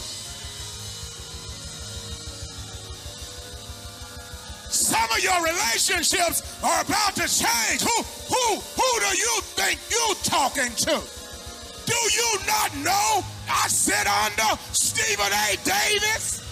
Some 4.71 5.11
of 5.11 5.23
your 5.23 5.43
relationships 5.43 6.43
are 6.63 6.83
about 6.83 7.15
to 7.17 7.27
change. 7.27 7.81
Who, 7.81 8.03
who, 8.29 8.61
who 8.61 9.01
do 9.01 9.17
you 9.17 9.41
think 9.57 9.81
you're 9.91 10.17
talking 10.23 10.71
to? 10.85 11.01
Do 11.87 11.95
you 11.95 12.39
not 12.47 12.77
know 12.85 13.25
I 13.49 13.69
sit 13.69 14.07
under 14.07 14.61
Stephen 14.73 15.33
A. 15.33 15.57
Davis? 15.65 16.43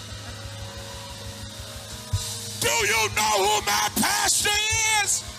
Do 2.61 2.71
you 2.71 3.09
know 3.15 3.35
who 3.45 3.61
my 3.65 3.89
pastor 4.01 4.49
is? 5.03 5.34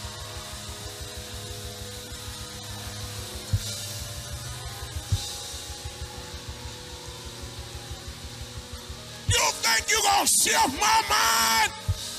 You 9.88 10.02
to 10.02 10.26
shift 10.26 10.80
my 10.80 11.02
mind? 11.08 11.72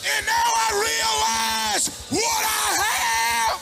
And 0.07 0.25
now 0.25 0.49
I 0.55 0.67
realize 0.87 1.89
what 2.09 2.43
I 2.45 2.79
have. 2.79 3.59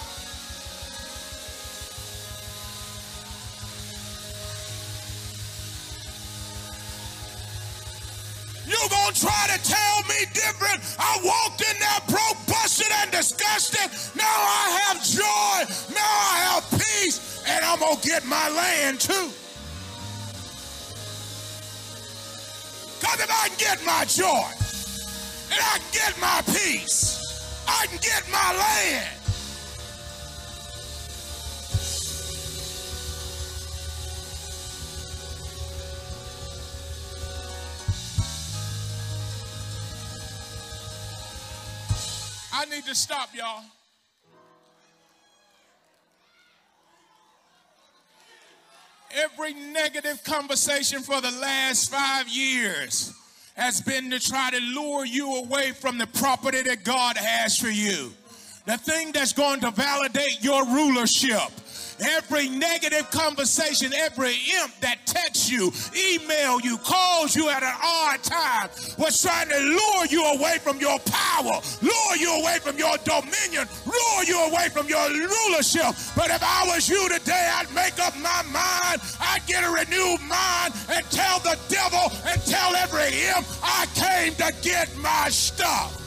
You're 8.67 8.89
going 8.89 9.13
to 9.13 9.21
try 9.21 9.47
to 9.47 9.63
tell 9.63 9.97
me 10.03 10.25
different. 10.33 10.81
I 10.99 11.19
walked 11.23 11.61
in 11.61 11.79
there 11.79 12.01
broke, 12.07 12.37
busted, 12.47 12.91
and 13.01 13.11
disgusted. 13.11 13.89
Now 14.15 14.23
I 14.25 14.79
have 14.85 15.03
joy. 15.03 15.93
Now 15.93 16.01
I 16.01 16.37
have 16.45 16.69
peace. 16.71 17.43
And 17.47 17.65
I'm 17.65 17.79
to 17.97 18.07
get 18.07 18.25
my 18.25 18.49
land 18.49 18.99
too. 18.99 19.31
Because 23.05 23.19
if 23.19 23.31
I 23.31 23.49
can 23.49 23.57
get 23.59 23.85
my 23.85 24.03
joy, 24.05 24.25
and 25.51 25.61
I 25.61 25.77
can 25.77 25.91
get 25.93 26.19
my 26.19 26.41
peace, 26.47 27.21
I 27.67 27.85
can 27.85 27.99
get 28.01 28.23
my 28.31 28.57
land. 28.57 29.11
I 42.53 42.65
need 42.65 42.85
to 42.85 42.95
stop, 42.95 43.29
y'all. 43.35 43.61
Every 49.15 49.53
negative 49.53 50.23
conversation 50.23 51.01
for 51.01 51.21
the 51.21 51.31
last 51.31 51.89
five 51.89 52.27
years 52.27 53.13
has 53.55 53.81
been 53.81 54.09
to 54.11 54.19
try 54.19 54.49
to 54.51 54.59
lure 54.59 55.05
you 55.05 55.37
away 55.37 55.71
from 55.71 55.97
the 55.97 56.07
property 56.07 56.61
that 56.63 56.83
God 56.83 57.15
has 57.17 57.57
for 57.57 57.69
you. 57.69 58.11
The 58.65 58.77
thing 58.77 59.13
that's 59.13 59.31
going 59.31 59.61
to 59.61 59.71
validate 59.71 60.43
your 60.43 60.65
rulership. 60.65 61.49
Every 62.01 62.49
negative 62.49 63.09
conversation, 63.11 63.93
every 63.93 64.35
imp 64.61 64.79
that 64.81 65.05
texts 65.05 65.49
you, 65.49 65.71
email 65.95 66.59
you, 66.59 66.77
calls 66.77 67.35
you 67.35 67.49
at 67.49 67.63
an 67.63 67.73
odd 67.83 68.23
time, 68.23 68.69
was 68.97 69.21
trying 69.21 69.49
to 69.49 69.59
lure 69.59 70.05
you 70.09 70.23
away 70.37 70.57
from 70.59 70.79
your 70.79 70.99
power, 70.99 71.61
lure 71.81 72.15
you 72.17 72.41
away 72.41 72.57
from 72.61 72.77
your 72.77 72.97
dominion, 73.03 73.67
lure 73.85 74.23
you 74.25 74.39
away 74.51 74.69
from 74.69 74.87
your 74.87 75.07
rulership. 75.09 75.95
But 76.15 76.29
if 76.31 76.43
I 76.43 76.65
was 76.67 76.89
you 76.89 77.07
today, 77.09 77.49
I'd 77.53 77.73
make 77.73 77.99
up 77.99 78.15
my 78.17 78.41
mind, 78.51 79.01
I'd 79.19 79.45
get 79.47 79.63
a 79.63 79.69
renewed 79.69 80.21
mind 80.21 80.73
and 80.89 81.05
tell 81.11 81.39
the 81.39 81.57
devil 81.69 82.11
and 82.25 82.41
tell 82.45 82.75
every 82.75 83.07
imp 83.29 83.45
I 83.63 83.85
came 83.95 84.35
to 84.35 84.53
get 84.61 84.95
my 84.97 85.29
stuff. 85.29 86.04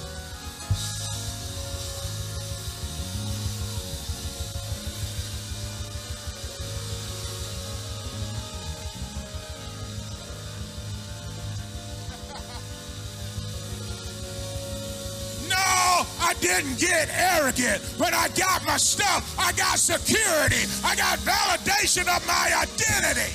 Didn't 16.41 16.79
get 16.79 17.09
arrogant, 17.13 17.83
but 17.99 18.13
I 18.15 18.29
got 18.29 18.65
my 18.67 18.77
stuff. 18.77 19.35
I 19.39 19.53
got 19.53 19.79
security. 19.79 20.65
I 20.85 20.97
got 20.97 21.19
validation 21.21 22.07
of 22.09 22.27
my 22.27 22.47
identity. 22.63 23.33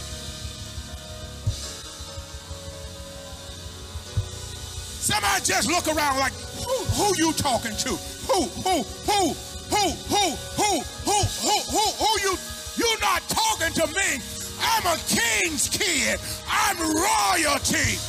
Somebody 5.03 5.43
just 5.43 5.67
look 5.67 5.87
around 5.87 6.17
like, 6.19 6.33
who, 6.63 6.77
who 6.95 7.17
you 7.17 7.33
talking 7.33 7.75
to? 7.75 7.89
Who, 7.89 8.43
who, 8.63 8.83
who, 9.03 9.33
who, 9.67 9.89
who, 10.07 10.35
who, 10.55 10.81
who, 11.03 11.19
who, 11.43 11.57
who, 11.71 11.85
who 11.99 12.21
you? 12.21 12.37
You 12.75 12.97
not 13.01 13.21
talking 13.27 13.73
to 13.73 13.87
me. 13.87 14.23
I'm 14.61 14.85
a 14.87 14.97
king's 15.07 15.67
kid. 15.69 16.19
I'm 16.49 16.79
royalty. 16.79 17.99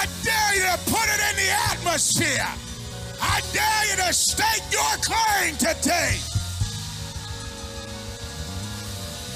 I 0.00 0.06
dare 0.24 0.54
you 0.56 0.62
to 0.62 0.78
put 0.90 1.04
it 1.04 1.20
in 1.28 1.36
the 1.36 1.50
atmosphere. 1.72 2.48
I 3.20 3.42
dare 3.52 3.90
you 3.90 3.96
to 4.02 4.14
stake 4.14 4.64
your 4.72 4.96
claim 5.04 5.54
today. 5.58 6.16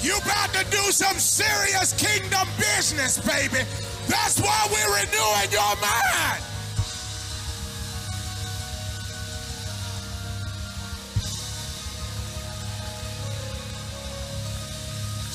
You 0.01 0.17
about 0.17 0.53
to 0.55 0.65
do 0.71 0.91
some 0.91 1.17
serious 1.19 1.93
kingdom 1.93 2.47
business, 2.57 3.19
baby. 3.19 3.63
That's 4.07 4.41
why 4.41 4.67
we're 4.71 4.89
renewing 4.89 5.51
your 5.51 5.75
mind. 5.77 6.41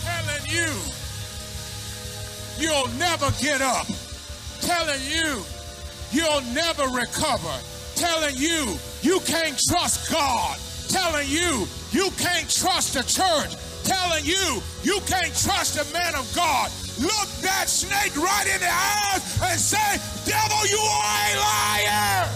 Telling 0.02 0.46
you, 0.50 0.74
you'll 2.58 2.88
never 2.98 3.30
get 3.40 3.62
up. 3.62 3.86
Telling 4.70 5.02
you, 5.02 5.42
you'll 6.12 6.42
never 6.54 6.84
recover. 6.94 7.56
Telling 7.96 8.36
you, 8.36 8.78
you 9.02 9.18
can't 9.26 9.58
trust 9.58 10.12
God. 10.12 10.56
Telling 10.86 11.28
you, 11.28 11.66
you 11.90 12.08
can't 12.16 12.48
trust 12.48 12.94
the 12.94 13.02
church. 13.02 13.50
Telling 13.82 14.24
you, 14.24 14.62
you 14.84 15.00
can't 15.06 15.34
trust 15.34 15.74
a 15.74 15.92
man 15.92 16.14
of 16.14 16.32
God. 16.36 16.70
Look 17.00 17.28
that 17.42 17.68
snake 17.68 18.14
right 18.16 18.46
in 18.46 18.60
the 18.60 18.70
eyes 18.70 19.42
and 19.42 19.58
say, 19.58 19.90
Devil, 20.30 20.64
you 20.68 20.78
are 20.78 21.26
a 21.26 21.36
liar. 21.42 22.28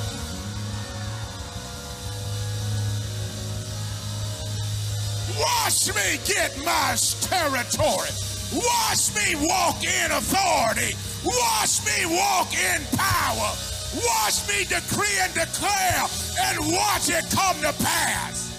Watch 5.39 5.95
me 5.95 6.19
get 6.27 6.59
my 6.65 6.97
territory. 7.21 8.11
Watch 8.53 9.15
me 9.15 9.47
walk 9.47 9.85
in 9.85 10.11
authority. 10.11 10.97
Watch 11.25 11.85
me 11.87 12.05
walk 12.05 12.53
in 12.53 12.85
power. 12.97 13.51
Watch 13.95 14.47
me 14.49 14.65
decree 14.65 15.17
and 15.23 15.33
declare 15.33 16.05
and 16.43 16.59
watch 16.73 17.09
it 17.09 17.25
come 17.31 17.57
to 17.63 17.73
pass. 17.83 18.51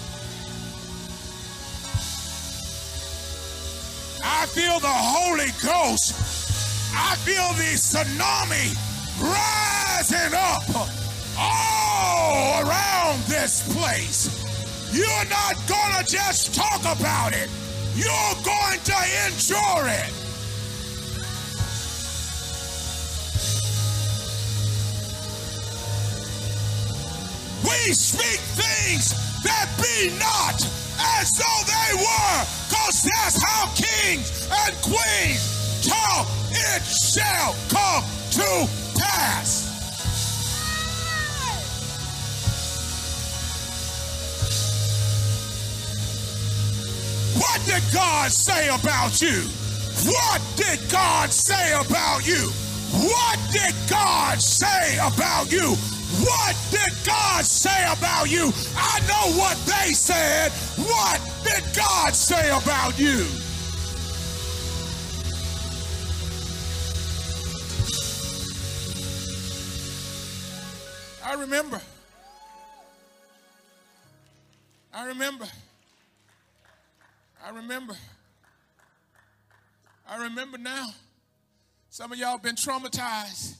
I 4.24 4.46
feel 4.46 4.80
the 4.80 4.88
Holy 4.88 5.52
Ghost. 5.62 6.14
I 6.92 7.14
feel 7.16 7.52
the 7.54 7.76
tsunami 7.76 8.74
rising 9.22 10.34
up 10.34 10.88
all 11.38 12.66
around 12.66 13.22
this 13.24 13.62
place. 13.76 14.26
You're 14.92 15.28
not 15.28 15.54
going 15.68 16.04
to 16.04 16.10
just 16.10 16.54
talk 16.54 16.80
about 16.80 17.32
it. 17.34 17.48
You're 17.94 18.34
going 18.42 18.80
to 18.80 18.96
endure 19.26 19.86
it. 19.86 20.25
We 27.66 27.92
speak 27.92 28.38
things 28.54 29.10
that 29.42 29.66
be 29.82 30.16
not 30.18 30.62
as 31.18 31.32
though 31.32 31.62
they 31.66 31.96
were, 31.98 32.38
because 32.68 33.02
that's 33.02 33.42
how 33.42 33.66
kings 33.74 34.46
and 34.46 34.74
queens 34.82 35.86
talk. 35.86 36.28
It 36.50 36.82
shall 36.84 37.54
come 37.68 38.04
to 38.38 38.68
pass. 38.94 39.66
What 47.36 47.60
did 47.66 47.82
God 47.92 48.30
say 48.30 48.68
about 48.68 49.20
you? 49.20 49.42
What 50.06 50.40
did 50.56 50.88
God 50.88 51.32
say 51.32 51.72
about 51.72 52.26
you? 52.26 52.48
What 52.92 53.38
did 53.50 53.74
God 53.90 54.40
say 54.40 54.98
about 54.98 55.50
you? 55.50 55.76
What 56.20 56.56
did 56.70 56.92
God 57.04 57.44
say 57.44 57.84
about 57.92 58.30
you? 58.30 58.52
I 58.76 59.00
know 59.06 59.38
what 59.38 59.56
they 59.66 59.92
said. 59.92 60.50
What 60.78 61.20
did 61.44 61.62
God 61.76 62.14
say 62.14 62.48
about 62.50 62.98
you? 62.98 63.26
I 71.24 71.34
remember. 71.34 71.82
I 74.94 75.06
remember. 75.06 75.46
I 77.44 77.50
remember. 77.50 77.94
I 80.08 80.22
remember 80.22 80.56
now. 80.56 80.88
Some 81.90 82.12
of 82.12 82.18
y'all 82.18 82.38
been 82.38 82.54
traumatized. 82.54 83.56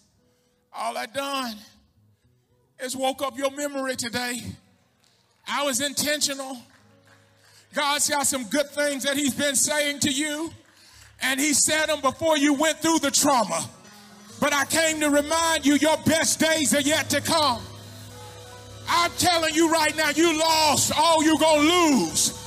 All 0.72 0.96
I 0.96 1.06
done 1.06 1.56
is 2.80 2.96
woke 2.96 3.22
up 3.22 3.36
your 3.36 3.50
memory 3.50 3.96
today. 3.96 4.40
I 5.48 5.64
was 5.64 5.80
intentional. 5.80 6.58
God's 7.74 8.08
got 8.08 8.26
some 8.26 8.44
good 8.44 8.68
things 8.70 9.04
that 9.04 9.16
He's 9.16 9.34
been 9.34 9.54
saying 9.54 10.00
to 10.00 10.10
you, 10.10 10.50
and 11.22 11.38
He 11.40 11.52
said 11.52 11.86
them 11.86 12.00
before 12.00 12.36
you 12.36 12.54
went 12.54 12.78
through 12.78 12.98
the 13.00 13.10
trauma. 13.10 13.68
But 14.40 14.52
I 14.52 14.64
came 14.66 15.00
to 15.00 15.10
remind 15.10 15.64
you 15.64 15.74
your 15.74 15.96
best 16.04 16.40
days 16.40 16.74
are 16.74 16.80
yet 16.80 17.08
to 17.10 17.20
come. 17.20 17.62
I'm 18.88 19.10
telling 19.18 19.54
you 19.54 19.70
right 19.70 19.96
now, 19.96 20.10
you 20.10 20.38
lost 20.38 20.92
all 20.96 21.24
you're 21.24 21.38
going 21.38 21.66
to 21.66 21.74
lose. 21.74 22.42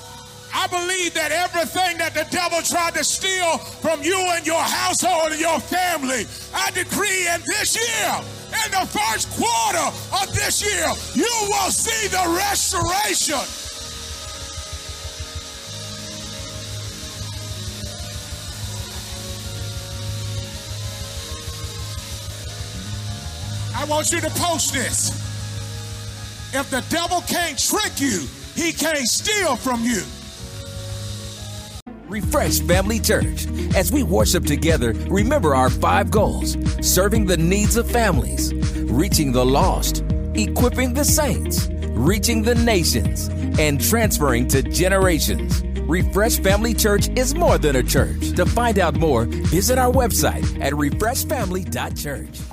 I 0.53 0.67
believe 0.67 1.13
that 1.13 1.31
everything 1.31 1.97
that 1.97 2.13
the 2.13 2.25
devil 2.31 2.61
tried 2.61 2.95
to 2.95 3.03
steal 3.03 3.57
from 3.57 4.01
you 4.01 4.17
and 4.17 4.45
your 4.45 4.61
household 4.61 5.31
and 5.31 5.39
your 5.39 5.59
family, 5.59 6.25
I 6.53 6.71
decree 6.71 7.27
in 7.27 7.41
this 7.45 7.75
year, 7.75 8.21
in 8.53 8.71
the 8.71 8.85
first 8.87 9.29
quarter 9.31 9.87
of 10.21 10.33
this 10.33 10.61
year, 10.61 10.87
you 11.15 11.31
will 11.49 11.71
see 11.71 12.07
the 12.07 12.23
restoration. 12.35 13.39
I 23.75 23.85
want 23.85 24.11
you 24.11 24.19
to 24.19 24.29
post 24.31 24.73
this. 24.73 25.09
If 26.53 26.69
the 26.69 26.83
devil 26.89 27.21
can't 27.21 27.57
trick 27.57 27.99
you, 27.99 28.27
he 28.55 28.73
can't 28.73 29.07
steal 29.07 29.55
from 29.55 29.83
you. 29.83 30.03
Refresh 32.09 32.59
Family 32.61 32.99
Church. 32.99 33.45
As 33.75 33.91
we 33.91 34.01
worship 34.01 34.43
together, 34.43 34.93
remember 35.09 35.53
our 35.53 35.69
five 35.69 36.09
goals 36.09 36.57
serving 36.81 37.27
the 37.27 37.37
needs 37.37 37.77
of 37.77 37.89
families, 37.89 38.51
reaching 38.89 39.31
the 39.31 39.45
lost, 39.45 40.03
equipping 40.33 40.95
the 40.95 41.05
saints, 41.05 41.69
reaching 41.89 42.41
the 42.41 42.55
nations, 42.55 43.27
and 43.59 43.79
transferring 43.79 44.47
to 44.47 44.63
generations. 44.63 45.61
Refresh 45.81 46.39
Family 46.39 46.73
Church 46.73 47.09
is 47.09 47.35
more 47.35 47.59
than 47.59 47.75
a 47.75 47.83
church. 47.83 48.31
To 48.35 48.45
find 48.45 48.79
out 48.79 48.95
more, 48.95 49.25
visit 49.25 49.77
our 49.77 49.91
website 49.91 50.59
at 50.61 50.73
refreshfamily.church. 50.73 52.48